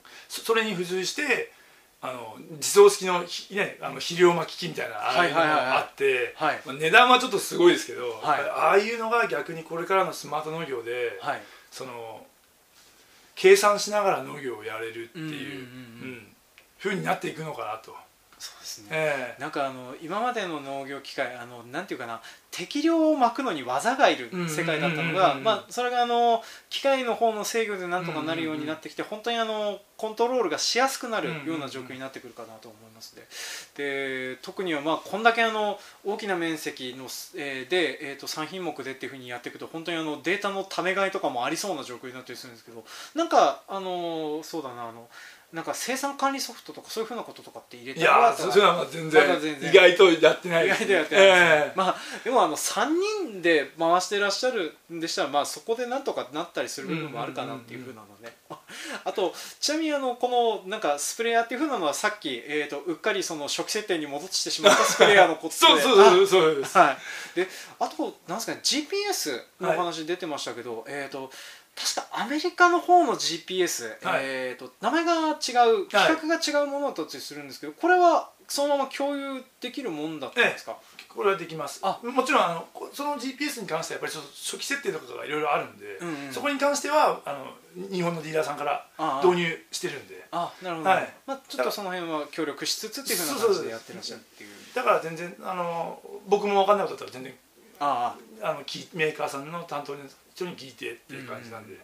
[0.04, 1.52] うそそれに付随して
[2.02, 5.58] あの自走式のひ、ね、あの肥料巻き機みたいなああいうのはいはい。
[5.58, 6.36] はいはいがあって、
[6.80, 8.42] 値段はちょっとすごいですけど、はい。
[8.50, 11.42] ああいうのが逆にこれからのスマート農業で、はい。
[11.72, 12.26] その
[13.36, 15.68] 計算しながら農業をやれるっていう
[16.78, 17.96] ふうになっていくのかなと。
[18.40, 18.88] そうですね。
[18.92, 19.42] ええ。
[19.42, 22.22] なんかあの今までの農業機械あのなんていうかな
[22.52, 33.16] 適量を巻くのに技がいる世界だったのがまあそれがあの機械の方の制御でなんとかなるようになってきて本当にあのコントロールがしやすくなるような状況になってくるかなと思います
[33.76, 45.08] でで特にはまあこんだけあの大きな面積の、えーで、えー、と3品目でっていうふうにやっていくと本当にあのデータのため買いとかもありそうな状況になったりするんですけどなんかあのそうだなあの
[45.52, 49.72] なんか生産管理ソフトとかそういうふうなこととかって入れていやーそそういうのは全然,、まだ全然。
[49.72, 51.30] 意外とやってない意です外とやってないえ
[51.72, 51.74] え。
[51.76, 52.88] まあでもあの3
[53.32, 58.36] 人で回してらっしゃるんでしたらまあそこでなんとかなったりする部分もあるかなっていうふうなのね、
[59.06, 66.78] あとちなみにあのこのなんかスプレーヤーっていうふうなのはさっき、えー、とうっかりその初期設定に戻してしまったスプレーヤーのことでそうそうそうそうです。
[66.78, 66.98] あはい。
[67.36, 67.48] で
[67.80, 71.32] あとなんですかね GPS のお話出てましたけど、えっ、と
[71.80, 74.22] 確かアメリカの方の GPS、はい。
[74.24, 81.80] えー、と名前が違う規格が違うものだったりするんですけど、これはそのまま共有できるもんだったんですか、これはできます。
[81.82, 82.00] あ。
[82.04, 86.34] もちろんあのこその GPS に関してはやっぱりちょっと初期設定とかがいろいろあるんで、うんうん。
[86.34, 87.32] そこに関してはあ
[87.80, 88.86] の日本のディーラーさんから
[89.24, 90.28] 導入してるんで。
[90.32, 91.14] あなるほど、はい。
[91.26, 94.50] まあ、ちょっとその辺は協力しつつっていうふうな感じでやってらっしゃるっていう。
[94.76, 97.34] だから全然あの僕も分かんないことだったら全然
[97.80, 98.30] ああ。
[98.42, 100.00] あのきメーカーさんの担当の
[100.34, 101.78] 人に聞いてっていう感じなんで、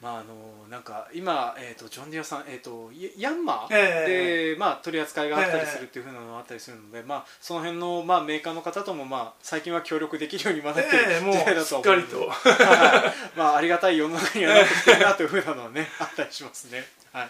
[0.00, 12.64] まああのなんか今、えー、とジョン・ディアさん、えー、とヤヤンマーえで、まあ、取り扱いがあったりするっていうふうなのがあったりするので、まあ、その辺の、まあ、メーカーの方とも、まあ、最近は協力できるようにまなってる時代だしとは思うのでっかりと。
[12.64, 16.86] は いまあ、ありがたい世の中にはなってきてるなというふうなのはねあったりしますね。
[17.16, 17.28] はい、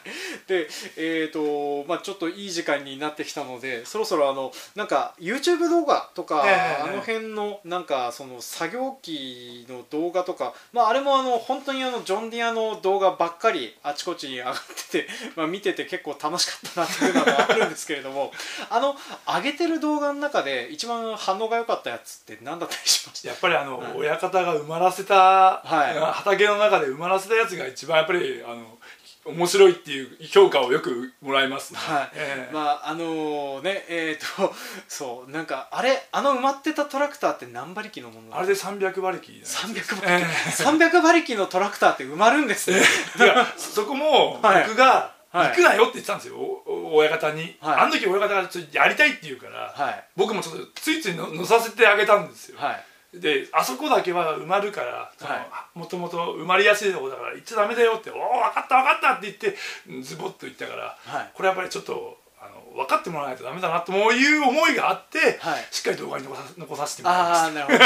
[0.49, 14.55] で、えーとまあ、ちょっといい時間になってきたのでそろそろあのなんか YouTube 動画とか、ええあの辺のなんかその作業機の動画とか、まあ、あれもあの本当にあのジョン・ディアの動画ばっかりあちこちに上がっ
[14.91, 18.33] てて、まあ、見てて結構楽しかったなっていうのがあるんですけれども
[18.71, 18.97] あの
[19.27, 23.93] 上げてる動画の中で一番反応が良かったやつって何だったりしましたやっぱりあの、はい。
[23.97, 25.99] 親方が埋まらせた、はい。
[25.99, 28.79] 畑の中で埋まらせたやつが一番やっぱりあの
[29.27, 31.73] 面白いっていう評価をよくもらいます。
[31.73, 32.11] ね、はい。
[32.15, 32.53] ええ。
[32.53, 34.55] まああのねえー、と
[34.89, 38.37] そうなんかあれあの埋まってたトラクターって何馬力のもの？
[38.37, 42.81] あれで300馬力300馬え力、 300馬力のトラクターって埋まるんですね、
[43.21, 44.65] え いやそこもはい。
[44.67, 45.49] 僕がはい。
[45.51, 46.37] 行くなよって言ってたんですよ、
[46.67, 47.81] 親方に、はい。
[47.81, 50.05] あの時親方がちょっとやりたいって言うから、はい。
[50.17, 55.37] 僕もちょっとついついの乗させてあげたんですよ、はいであそこだけは埋まるからは
[55.75, 55.79] い。
[55.79, 61.31] もともと埋まりやすいところだから行っちゃダメだよって「おお分かった分かった」って言ってズボッと言ったから、はい。
[61.35, 65.67] これやっぱりちょっとあの分かってもらわないとダメだなという思いがあって、はい。
[65.71, 67.79] しっかり動画に残さ残させてもらいましああなる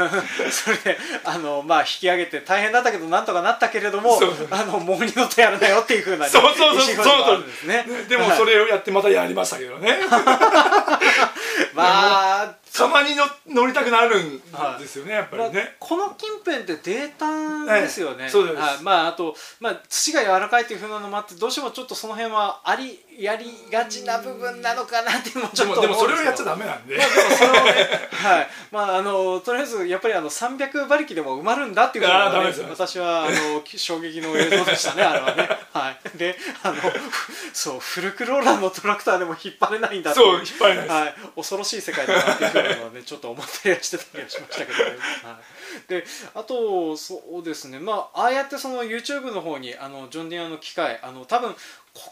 [0.00, 0.50] ほど。
[0.52, 4.34] それであのまあ引き上げて大変だったけどなんとかなったけれどもそう。
[4.36, 7.86] そうあのもう二度とやらないよっていうふうなね、そうそうそう意思表示があるんですね。
[8.04, 9.98] たでもそれをやってまたやりましたけどね。
[11.74, 14.42] まあたまにの乗りたくなるん
[14.80, 18.56] ですよね、やっぱまありね、この近辺ってデータですよね、ええそうです。
[18.56, 18.82] はい。
[18.82, 27.70] まああと、まあ、土が柔らかいというふうなのもあってどうしてもちょっとその辺はありやりがちな部分なのかなってもちょっとでもそれをやっちゃダダメなんで、まあでもそれをね、
[28.10, 35.48] はい、まああのとりあえずやっぱりあの300馬力でも埋まるんだっていうのが、ね私はあの 衝撃の映像でしたねあれはね。
[35.72, 36.18] はい。
[36.18, 36.76] で、あの
[37.52, 44.84] そうフルクローラーのトラクターでも引っ張れないんだっていそう引っ張れないはい、恐ろしい世界だなっていうのはねちょっと思ったりはしてたりはしましたけどね。
[44.84, 44.94] はい、
[45.88, 47.78] であとそうですね。
[47.78, 51.54] まあああやってその YouTube の方にあのジョン・ディアの機械あの多分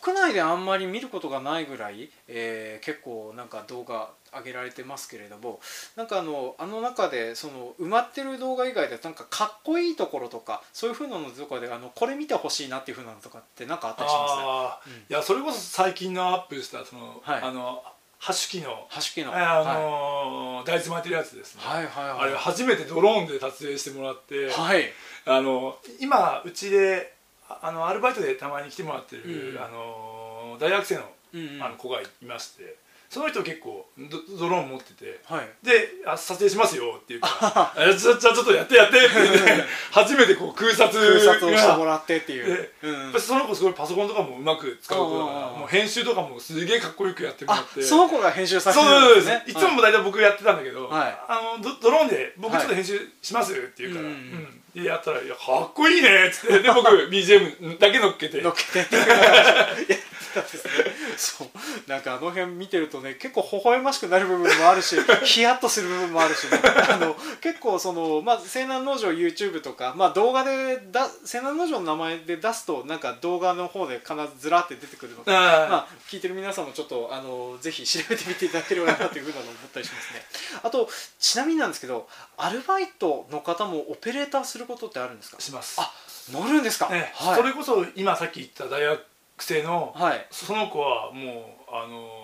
[0.03, 5.61] 国内であんまり見ることがないぐらい、えー結構なんか動画上げられてますけれども
[5.95, 14.33] なんかあのあの中でその埋まってる動画以外でなんかかっこいいところとかそういうふうなのとかであのこれ見てほしいなっていうふうなのとかってなんかあったりします？
[14.39, 14.91] あー。
[14.91, 14.97] うん。
[15.01, 17.43] いやそれこそ最近のアップしたその、はい。
[17.43, 17.85] あの
[18.23, 22.19] ハッシュ機能ハッシュ機能あのー大豆巻いてるやつですね、はいはいはい。
[22.21, 24.85] あれ初めてドローンで撮影してもらって、はい。
[25.27, 27.15] あの今うちで
[27.49, 31.03] ああのアルバイトでたまに来てもらってる、うんあの大学生の
[31.35, 31.63] うんうん。
[31.65, 32.77] あの子がいまして
[33.13, 35.49] その人結構ドドローン持っててはい。
[35.63, 37.29] であ撮影しますよっていうか
[37.77, 42.71] じゃあちょっとやってやってって言って初めてこう空撮空撮をしてもがらってっていう。
[42.81, 43.21] で、うん。
[43.21, 47.83] その子すごいパソコンとかもうまく使う子だからもう編集とかもすげえかっこよくやってもらあって。
[47.83, 49.45] その子が編集させてるんですね。
[49.47, 49.53] い。
[49.53, 51.19] つも大体僕やってたんだけど、はい。
[51.29, 56.61] あのドドローンで僕ちょっと編集しますって言うから、うんうんでやったら「いやかっこいいね」っつって。
[56.61, 58.41] で僕 BGM だけ乗っけて。
[58.41, 58.97] 乗っけて。
[60.33, 60.73] ってたんですね
[61.17, 61.49] そう。
[61.87, 66.61] なんかあの辺見てるとね結構微笑ましくなる部分もあるし ヒヤッとする部分もあるしね。
[66.91, 80.25] あの結構そのまあ西南農場 YouTube とか、まあ、動画でだ西南農場の名前で出すとなんか動画の方で必ずずらって出てくるので、まあ、聞いてる皆さんもちょっとあのぜひ調べてみていただければなというふうなのを思ったりしますね。
[80.63, 85.41] あとちなみになんですけどアルバイトの方もオペレーターすることってあるんですか？
[85.41, 85.81] します。
[85.81, 85.93] あ
[86.31, 87.37] 乗るんですか、ねはい。
[87.37, 89.05] それこそ今さっき言った大学
[89.39, 90.27] 生の、はい。
[90.31, 92.23] その子はもうあのー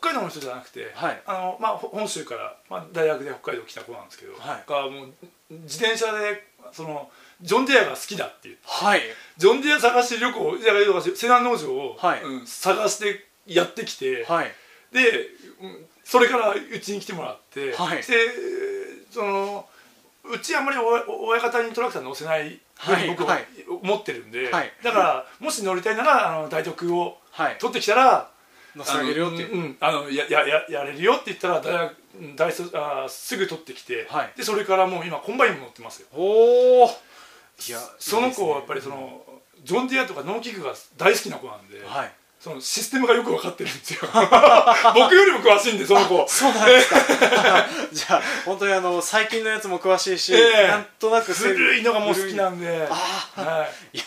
[0.00, 1.22] 北海道の人じゃなくて、はい。
[1.26, 4.64] あのまあ、ほ本州から、まあ、大学で北海道来た子なんですけど、はい。
[4.68, 5.12] がもう
[5.50, 7.10] 自転車でその
[7.40, 9.00] ジョン・ディアが好きだっていうはい。
[9.38, 12.22] ジョン・ディア探し旅行いやいや西南農場を、はい。
[12.22, 14.52] うん探してやってきて、はい。
[14.92, 15.00] で、
[15.62, 17.98] うんそれからうちに来てもらって、はい。
[17.98, 18.04] で
[19.10, 19.66] その
[20.24, 23.38] うちあんまりお親方にトラクター乗せないふうに僕は
[23.80, 24.72] はい思ってるんで、はい。
[24.82, 27.56] だからもし乗りたいならあの大特をはい。
[27.58, 28.30] 取ってきたら
[28.74, 29.76] 乗せてあげるよっていう。
[29.80, 31.92] あのうん、あのややややれるよって言ったら大
[32.36, 34.32] 大特あーすぐ取ってきて、はい。
[34.36, 36.08] でそれからもう今コンバインも乗ってますよ。
[36.12, 39.24] おおいやその子はやっぱりいいその、
[39.64, 44.00] ジョン・ディアとか農機具が大好きな子なんで、はいそのシステムがよく分かってるんですよ。
[44.94, 46.24] 僕よりも詳しいんでその子。
[46.28, 46.96] そうなんですか。
[47.92, 50.68] じゃあ本当にあの最近のやつも詳しいし、ええ。
[50.68, 52.86] なんとなくせ古いのがもう好きなんで。
[52.88, 53.96] ああはい。
[53.96, 54.04] いや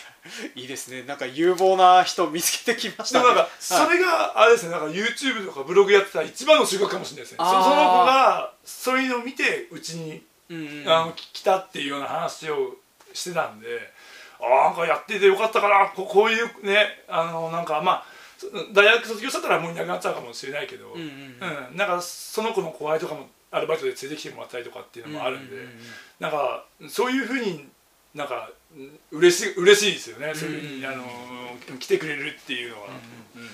[0.54, 1.02] いいですね。
[1.02, 3.24] なんか有望な人見つけてきましたね。
[3.24, 4.70] でもなんかそれがあれですね。
[4.70, 7.36] なんか YouTube とかブログやってた一番の収穫かもしれないですね。
[7.38, 10.90] そそのあー子がそういうのを見てうちにうんうん。
[10.90, 12.76] あの来たっていうような話を
[13.12, 13.92] してたんで
[14.40, 18.11] あーなんかやっててよかったかなここういうねあのなんかまあそ
[18.72, 25.66] 大学卒業したらもういなくなっちゃうかもしれないけど、うんなんかその子の後輩とかもアルバイトで連れてきてもらったりとかっていうのもあるんで、ううう
[26.20, 27.68] なんかそういうふうに
[28.14, 31.04] なんかうん嬉しい嬉しいですよね、そういうふうにあの
[31.78, 32.88] 来てくれるっていうのは、
[33.36, 33.48] うん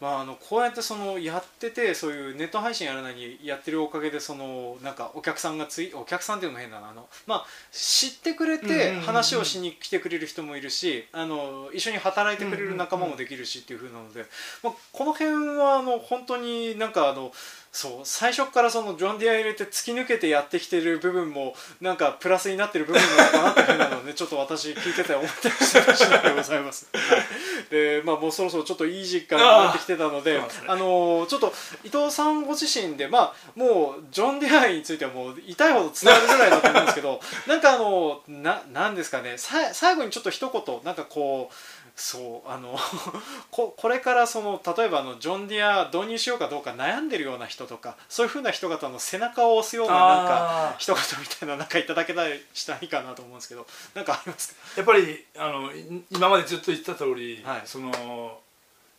[0.00, 6.90] まあ、あのこうやってそのやっててそういうネット配信やらないにやってるおかげでそのなんかお客さんがついお客さんっていうのも変だな。
[6.90, 14.24] あの、まあ、知ってくれて話をしに来てくれる人もいるしあの一緒に働いてくれる仲間もできるしっていう風なので、
[14.62, 17.32] まあ、この辺はあの本当になんかあの
[17.70, 26.86] そう最初からそのジョン・ディア入れて突き抜けてやってきてる部分もなんかプラスになってる部分なのかなっていうので ちょっと私聞いてて思ったりしてた次第でございます。
[26.94, 27.22] はい
[27.70, 31.52] でまあもうそろそろちょっといい時間になってきてたのでねあのーちょっと
[31.84, 41.54] 伊藤さんご自身でまあもうジョン・ディア愛についてはもう痛いほど伝わるぐらいだと思うんですけどなんかあのななんですかねさ最後にちょっと一言なんかこう
[42.00, 42.78] そうあの
[43.50, 54.60] ここれからその例えばあのジョン・ディア導入しようかどうか悩んでるような人とかそういうふうな人方の背中を押すようななんか一言みたいななんかいただけたりしたらいいかなと思うんですけどなんかありますか？
[54.76, 57.62] やっぱりあのい今までずっと言ってた通り、はい。
[57.64, 58.38] その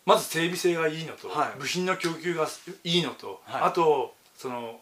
[0.06, 1.60] まず整備性がいいのと、はい。
[1.60, 2.50] 部品の供給が
[2.84, 3.62] いいのと、はい。
[3.62, 4.80] あとその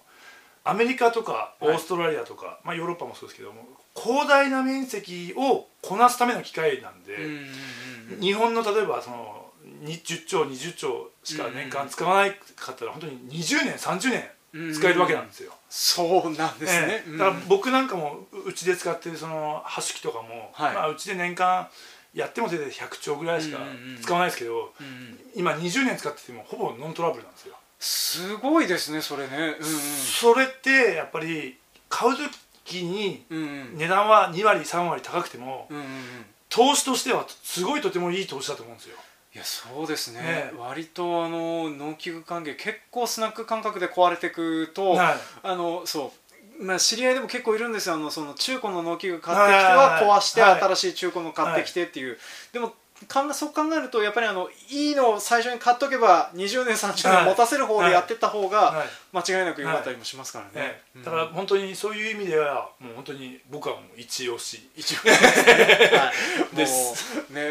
[0.64, 1.78] アメリカとかオはい。
[1.78, 3.64] ーストラリアとか、まあ、ヨーロッパもそうですけども
[3.96, 7.48] 広大な面積をこなすための機械なんで、うんうんうん
[8.20, 9.46] 日本の例えばその
[9.82, 15.54] に10兆20兆しか年間使わないかったら本当に20年30年使えるわけなんですよ。
[15.70, 17.04] そうなんですね。
[17.08, 17.12] え。
[17.16, 17.18] え。
[17.18, 20.76] だから僕なんかもううちで使ってるその箸器とかも、はい。
[20.76, 21.68] まあ、うちで年間
[22.14, 24.02] やってもせいで100兆ぐらいしかうんうんうん。
[24.02, 25.20] 使わないですけど、うんうん。
[25.36, 29.56] 今20年使っててもほぼノントラブルなんですよ、すごいですねそれね。
[29.62, 31.58] それってやっぱり
[31.90, 32.16] 買う
[32.66, 33.44] 時にうんうん。
[33.44, 35.90] うんうん値段は2割3割高くても、うんうんうん
[36.58, 38.96] 投資としてはすごいとてもいい投資だと思うんですよ。
[39.36, 40.22] いやそうですね。
[40.22, 45.16] ね割とあの農機具関係結構スナック感覚で壊れていくと、はい。
[45.44, 46.12] あのそ
[46.60, 46.64] う。
[46.64, 47.94] まあ、知り合いでも結構いるんですよ。
[47.94, 50.62] あのその中古の農機具買ってきては壊してはい。
[50.62, 52.18] 新しい中古の買ってきてっていう、
[52.52, 52.74] でも
[53.08, 58.88] かんそう考えるとやっぱりあのいいのを最初に買っとけば20年30年持たせる方でやってった方が、はい。
[59.14, 64.70] 間違いなく良かったりもしますからね、だから本当にそういう意味ではもう本当に僕はもう一押し。
[64.76, 66.07] 一 応はい、でもうね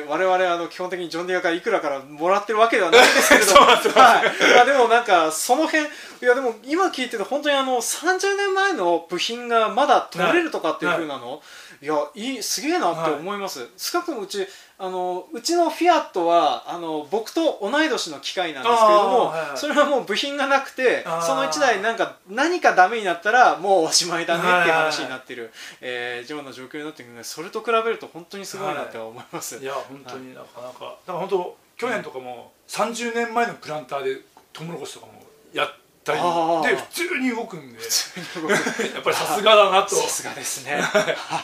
[0.08, 4.54] 我々あの基本的にジョン・ディアからいくらからもらってるわけではないんですけれど そうなんですよはい。
[4.54, 5.88] まあ、でもなんかその辺い
[6.22, 11.42] やでも今聞いてて本当にあの30年前の部品がまだ取れるとかっていう風なの、
[11.82, 14.46] い、やいいすげえなって思います、少なくともうち
[14.78, 19.58] あのうちのフィアットはあの僕と同い年の機械なんですけれども、はいはい。
[19.58, 24.78] それはもう部品がなくてその1台なんか何かダメになったらもうおしまいだねっていうはいはいはい。
[24.80, 30.96] 話になってる、えーような状況になってるのでそれと比べると本当にすごいなって思います、いや本当になかなか。
[31.07, 34.20] だから本当去年とかも30年前のプランターで
[34.53, 35.12] トウモロコシとかも
[35.53, 35.74] やった
[36.12, 40.80] りあーで普通に動くんでやっぱりさすがだなとさすがですね。
[40.80, 41.00] は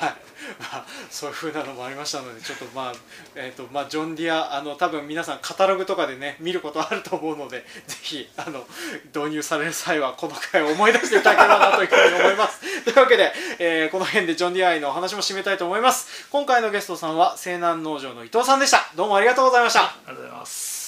[0.09, 0.33] い。
[0.59, 2.93] まあ、そういう風なのもありましたので、ちょっとまあ、
[3.37, 8.67] えっ、と、まあ、ジョンディア、あの、多分皆さんカタログとかでね、見ることあると思うので、 ぜひ、あの、
[9.15, 12.61] 導入される際は、この回を思い出していただければなというふうに思います。
[12.85, 16.27] というわけで、えーこの辺でジョンディア愛のお話も締めたいと思います。
[16.31, 18.89] 今回のゲストさんは、西南農場の伊藤さんでした。
[18.95, 19.83] どうもありがとうございました。
[19.83, 20.82] ありがとうございます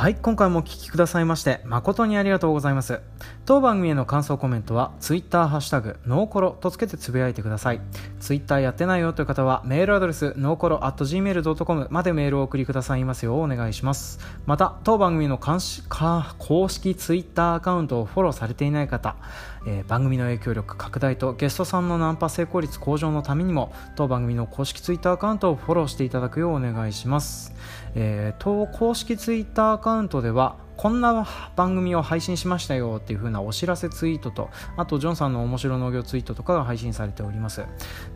[0.00, 3.02] はい、今回もお聞きくださいまして誠にありがとうございます。
[3.44, 7.82] 当番組への感想コメントは Twitter ハッシュタグノーコロとつけてつぶやいてください。
[8.18, 14.20] Twitter やってないよという方はメールアドレスノーコロ at gmail.com までメールをお送りくださいますようお願いします。
[14.46, 19.16] また、当番組の監視か公式 Twitter アカウントをフォローされていない方、
[19.66, 27.52] えー番組の影響力拡大とゲストさんのナンパ成功率向上のためにも当番組の公式 Twitter アカウントをフォローしていただくようお願いします、
[27.94, 31.26] えー当公式 Twitter アカウントではこんな
[31.56, 37.66] 番組を配信しましたよっていう風なお知らせツイートとあとジョンさんの面白農業ツイートとかが配信されております。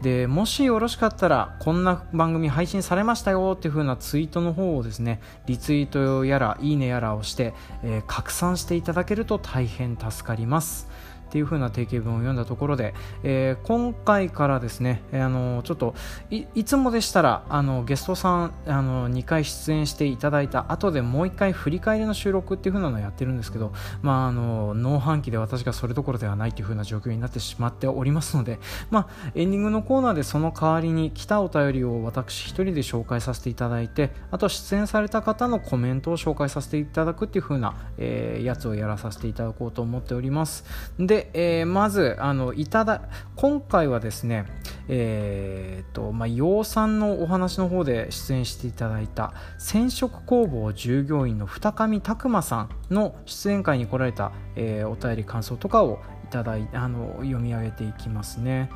[0.00, 7.52] でもしよろしかったらこんな番組配信されましたよっていう風なツイートの方をですねリツイートやらいいねやらをして、
[7.82, 10.88] えー拡散していただけると大変助かります。
[11.26, 15.94] っていう風な定型文を読んだところで、えー今回からですね、えーあのちょっと
[16.30, 23.72] いつもでしたらあのゲストさんあの2回出演していただいた後でもう1回振り返りの収録っていう風なのをやってるんですけど、
[24.02, 28.58] まあ、あの農飯期で私がそれどころではないという風な状況になってしまっておりますので、
[28.90, 40.64] まあ、エンディングのコーナーでその代わりに来たお便りを私一人で紹介させていただいてあと出演された方のコメントを紹介させていただくっていう風な、えーやつをやらさせていただこうと思っております。
[40.98, 43.02] で、でえーまずあのいただ
[43.36, 44.46] 今回はですね
[44.86, 58.68] えーとまあ、養蚕のお話の方で出演していただいた染色工房従業員の二上拓馬さんの出演会に来られた、えーお便り感想とかをいただいあの読み上げていきますね。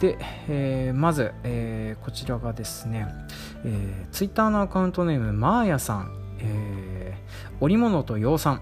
[0.00, 3.06] で、えーまず、えーこちらがですね、
[3.64, 6.10] えー、ツイッターのアカウントネームマーヤさん、
[6.40, 8.60] えー織物と養蚕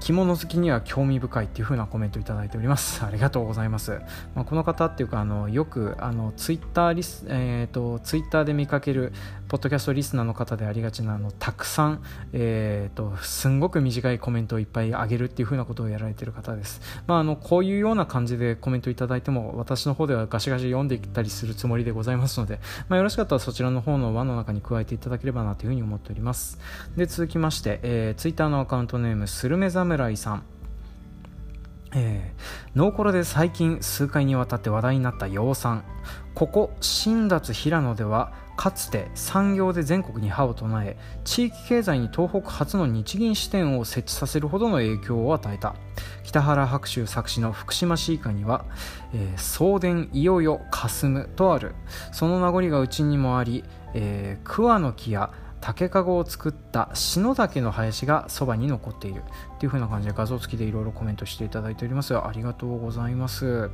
[0.00, 3.02] 着物好きには興味深いっていう風なコメントいただいております。
[3.06, 4.00] ありがとうございます、
[4.34, 9.12] まあ、この方っていうかあのよくあのツイッターリス、えー、とツイッターで見かける
[9.48, 26.58] ポッドキャストリスナーの方でありがちなあのたくさん、えー、とすんごく短いコメントをいっぱいあげるっていう風なことをやられてる方です、まあ、あのこういうような感じでコメントいただいても私の方ではガシガシ読んでいったりするつもりでございますので、まあ、よろしかったらそちらの方の輪の中に加えていただければなというふうに思っております。
[26.96, 30.42] で続きまして、えー、ツイッターのアカウントネームスルメ侍さん。
[31.94, 35.82] えーノーコロで最近数回にわたって話題になった養蚕。
[36.34, 45.74] ここ新達平野ではかつて産業で全国に歯を唱え地域経済に東北初の日銀支店を設置させるほどの影響を与えた。
[46.24, 48.64] 北原白秋作詞の福島シーカには
[49.14, 51.74] 「えー送電いよいよ霞む」とある。
[52.12, 55.30] その名残がうちにもあり、えー桑の木や
[55.60, 59.22] 竹籠を作った篠竹の林がそばに残っている。
[59.56, 63.70] っていう風な感じで画像付きでいろいろコメントしていただいておりますありがとうございます。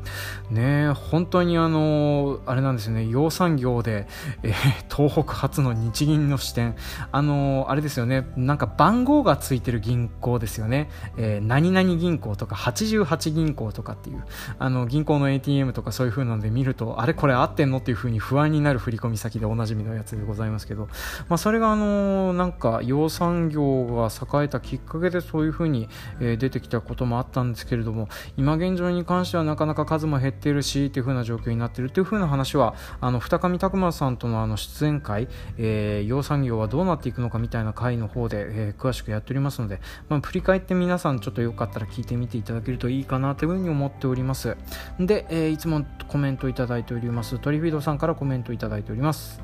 [0.50, 4.06] ね本当にあのあれなんですよね養蚕業で、
[4.42, 6.76] えー東北初の日銀の支店。
[7.10, 14.24] あのあれですよねなんか番号がついてる銀行ですよね、えー何々銀行とか88銀行とかっていう
[14.58, 20.88] あの銀行の ATM とかそういう風なので見るとあれこれ合ってんのっていう風に不安になる振込先でおなじみのやつでございますけど、
[21.28, 25.88] まあ、それがあのなんか養蚕業が栄えたきっかけでそういう風に、に
[26.20, 44.56] えー出てきたこともあったんですけれども今現状に関してはなかなか数も減っているしっていう風な状況になっているっていう風な話はあの二上拓馬さんとのあの出演会、えー養蚕業はどうなっていくのかみたいな回の方で、えー詳しくやっておりますので、まあ、振り返って皆さんちょっとよかったら聞いてみていただけるといいかなというふうに思っております。
[44.98, 47.38] で、えーいつもコメントいただいております。
[47.38, 49.40] トリフィードさんからコメントいただいております。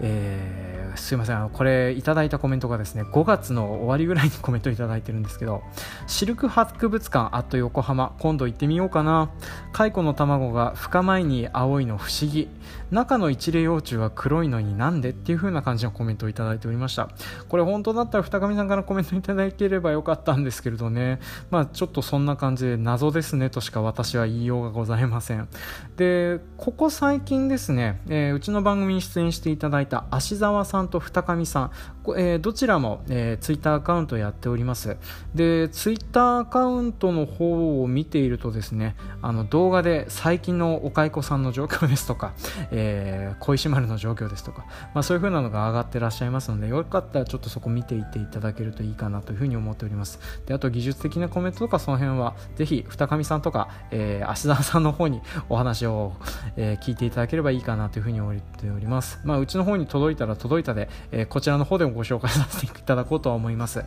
[0.00, 1.36] えー、すいません。
[1.36, 5.62] あのこれいただいたコメントがですね5月の終わりぐらいにコメントいただいてるんですけど
[6.06, 9.30] シルク博物館あと横浜今度行ってみようかな。
[9.72, 12.48] 蚕の卵が孵化前に青いの不思議。
[12.90, 17.08] 中の一例幼虫は黒いのになんでっていう風な感じのコメントをいただいておりました。
[17.48, 21.20] これ本当だったら二神さんからコメントいただければよかったんですけれどね。
[21.50, 25.48] まあちょっとそんな感じで謎ですねとしか私は言いようがございません。
[25.96, 31.70] でここ最近ですね、えー、うちの番組に出演していただいた芦沢さんと二神さん、
[32.16, 34.96] えー、どちらも、えー、ツイッターアカウントやっております。
[35.34, 42.32] でツイッターアカウントの方を見ているとですねあの動画で最近のお蚕さんの状況ですとか、
[42.70, 50.20] えー、小石丸の状況ですとか、まあ、そういう風なのが上がってらっしゃいますのでよかったらちょっとそこ見ていっていただけるといいかなというふうに思っております。
[50.46, 56.12] であと技術的なコメントとかその辺はぜひ二上さんとか、えー、芦沢さんの方にお話を、
[56.56, 63.84] えー、聞いていただければいいかなというふうに思っております、まあ、うちの方に届いたら届いたで、えー、こちらの方でもご紹介させていただこうとは思います。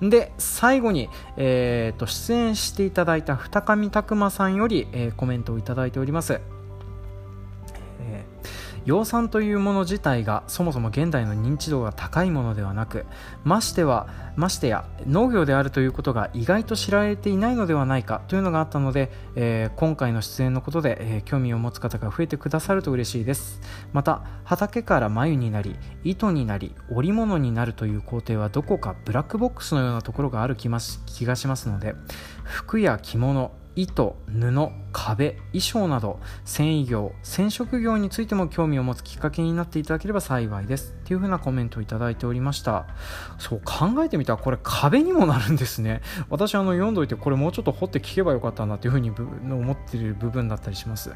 [0.00, 6.40] で最後に、えーと、出演していただいた二上拓磨さんより、えー、コメントをいただいております。
[8.84, 13.06] 養蚕というもの自体がそもそも現代の認知度が高いものではなく
[13.44, 23.60] ましてはましてや農業であるということが意外と知られていないのではないかというのがあったので、えー、今回の出演のことで、えー、興味を持つ方が増えてくださると嬉しいです。
[23.92, 30.80] また畑から繭になり糸になり織物になるという工程はどこかブラックボックスのようなところがある気が
[31.36, 31.94] しますので
[32.44, 42.86] 服や着物糸布壁衣装など繊維業染色業についても興味を持つきっかけになっていただければ幸いですっていう風なコメントをいただいておりました。
[43.38, 46.02] そう考えてみたらこれ壁にもなるんですね。
[46.28, 51.10] 私あの読んどいてこれもうちょっと掘って聞けばよかったなっていう風に思ってる部分だったりします。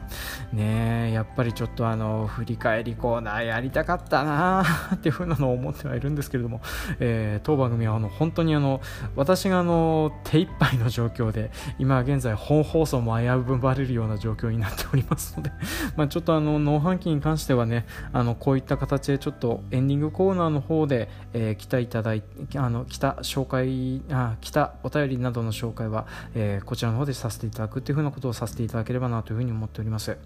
[0.52, 6.60] ねえやっぱりちょっとあの振り返りコーナーやりたかったなっていう風なのを思ってはいるんですけれども、
[6.98, 8.80] えー、当番組はあの本当にあの
[9.14, 15.50] 私があの手一杯の状況で今現在本放送も危ぶまれるような状況になっておりますので
[15.96, 22.22] まあちょっとあの農飯器に関してはねあのこういった形でちょっとエンディングコーナーの方で、えー、来たいただい
[22.54, 30.16] あの来た紹介あ来たお便りなどの紹介は、えー、こちらの方でさせていただくというふうなことをさせていただければなというふうに思っております。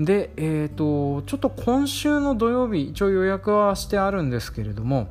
[0.00, 5.08] でえっ、ー、とちょっと今週の土曜日一応予約はしてあるんですけれども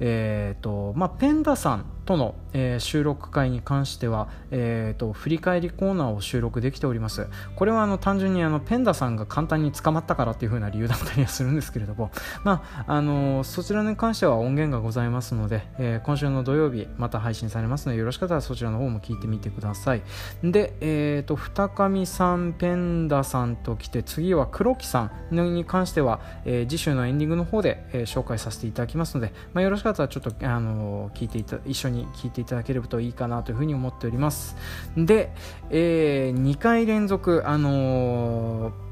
[0.00, 7.28] えーとまあ、ペンダさんとの、えー、収録会に関しては、えーと、振り返りコーナーを収録できております。
[7.54, 12.10] これはあの単純にあのペンダさんが簡単に捕まったからっていう風な理由だったりはするんですけれども、
[12.42, 20.02] まあ、あのそちらに関しては音源がございますので、えー、今週の土曜日また配信されますのでよろしかったらそちらの方も聞いてみてください。
[20.42, 34.56] で、えーと、二上さんペンダさんと来て次は黒木さんに関しては、えー、次週のエンディングの方で、え、紹介させていただきますので、まあ、よろしかったらちょっとあの聞いていた一緒に聞いていただければといいかなというふうに思っております。
[34.96, 35.32] で、
[35.70, 38.90] えー、2回連続あのー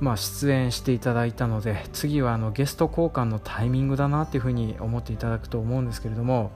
[0.00, 6.52] まあ、出演していただいたので次はあのゲスト交換のタイミングだなというふうに思っていただくと思うんですけれども、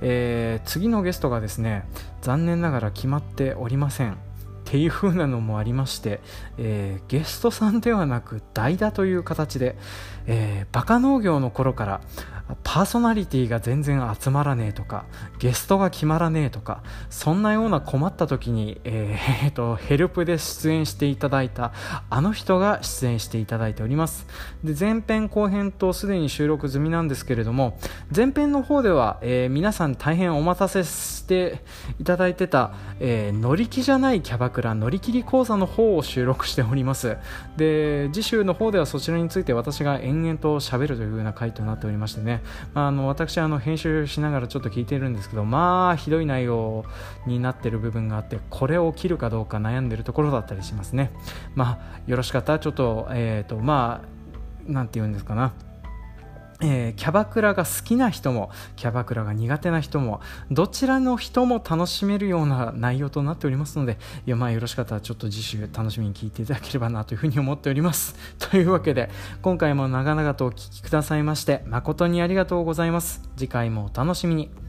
[0.00, 1.84] えー、次のゲストがですね
[2.22, 4.18] 残念ながら決まっておりません。
[4.68, 6.20] っていう風なのもありまして、
[6.58, 9.78] えー、ゲストさんではなく代打という形で、
[10.26, 12.00] えー、バカ農業の頃から
[12.64, 15.04] パーソナリティが全然集まらねえとか
[15.38, 21.72] ゲストが決まらねえとかそんなような困った時に、えー、 とヘルプで出演していただいた
[22.08, 24.26] あの人が出演していただいております。
[24.64, 27.78] で前編後編とすでに収録済みなんですけれども
[28.14, 31.62] 前編の方では、えー、皆さん大変お待たせして
[32.00, 37.16] いただいてた、えー、乗り気じゃないキャバクラ乗り切り講座の方を収録しております。
[37.56, 42.37] で次週の方ではそちらについて私が延々と喋るという風な回となっておりましてね。
[42.74, 46.84] まあ、あの私あの編集しながらちょっと聞いてるんですけどまあひどい内容
[47.26, 51.10] になってる部分があってこれを切るかどうか悩んでるところだったりしますね。
[51.54, 54.02] まあよろしかったらちょっとえっ、ー、とま
[54.68, 55.52] あなんて言うんですかな。
[56.60, 68.16] えー、キャバクラが好きな人もキャバクラが苦手な人もどちらの人も楽しめるような内容となっておりますのでいやまあよろしかったらちょっと次週楽しみに聞いていただければなというふうに思っております。
[68.38, 69.10] というわけで
[69.42, 73.22] 今回も長々とお聴きくださいまして誠にありがとうございます。
[73.36, 74.67] 次回もお楽しみに。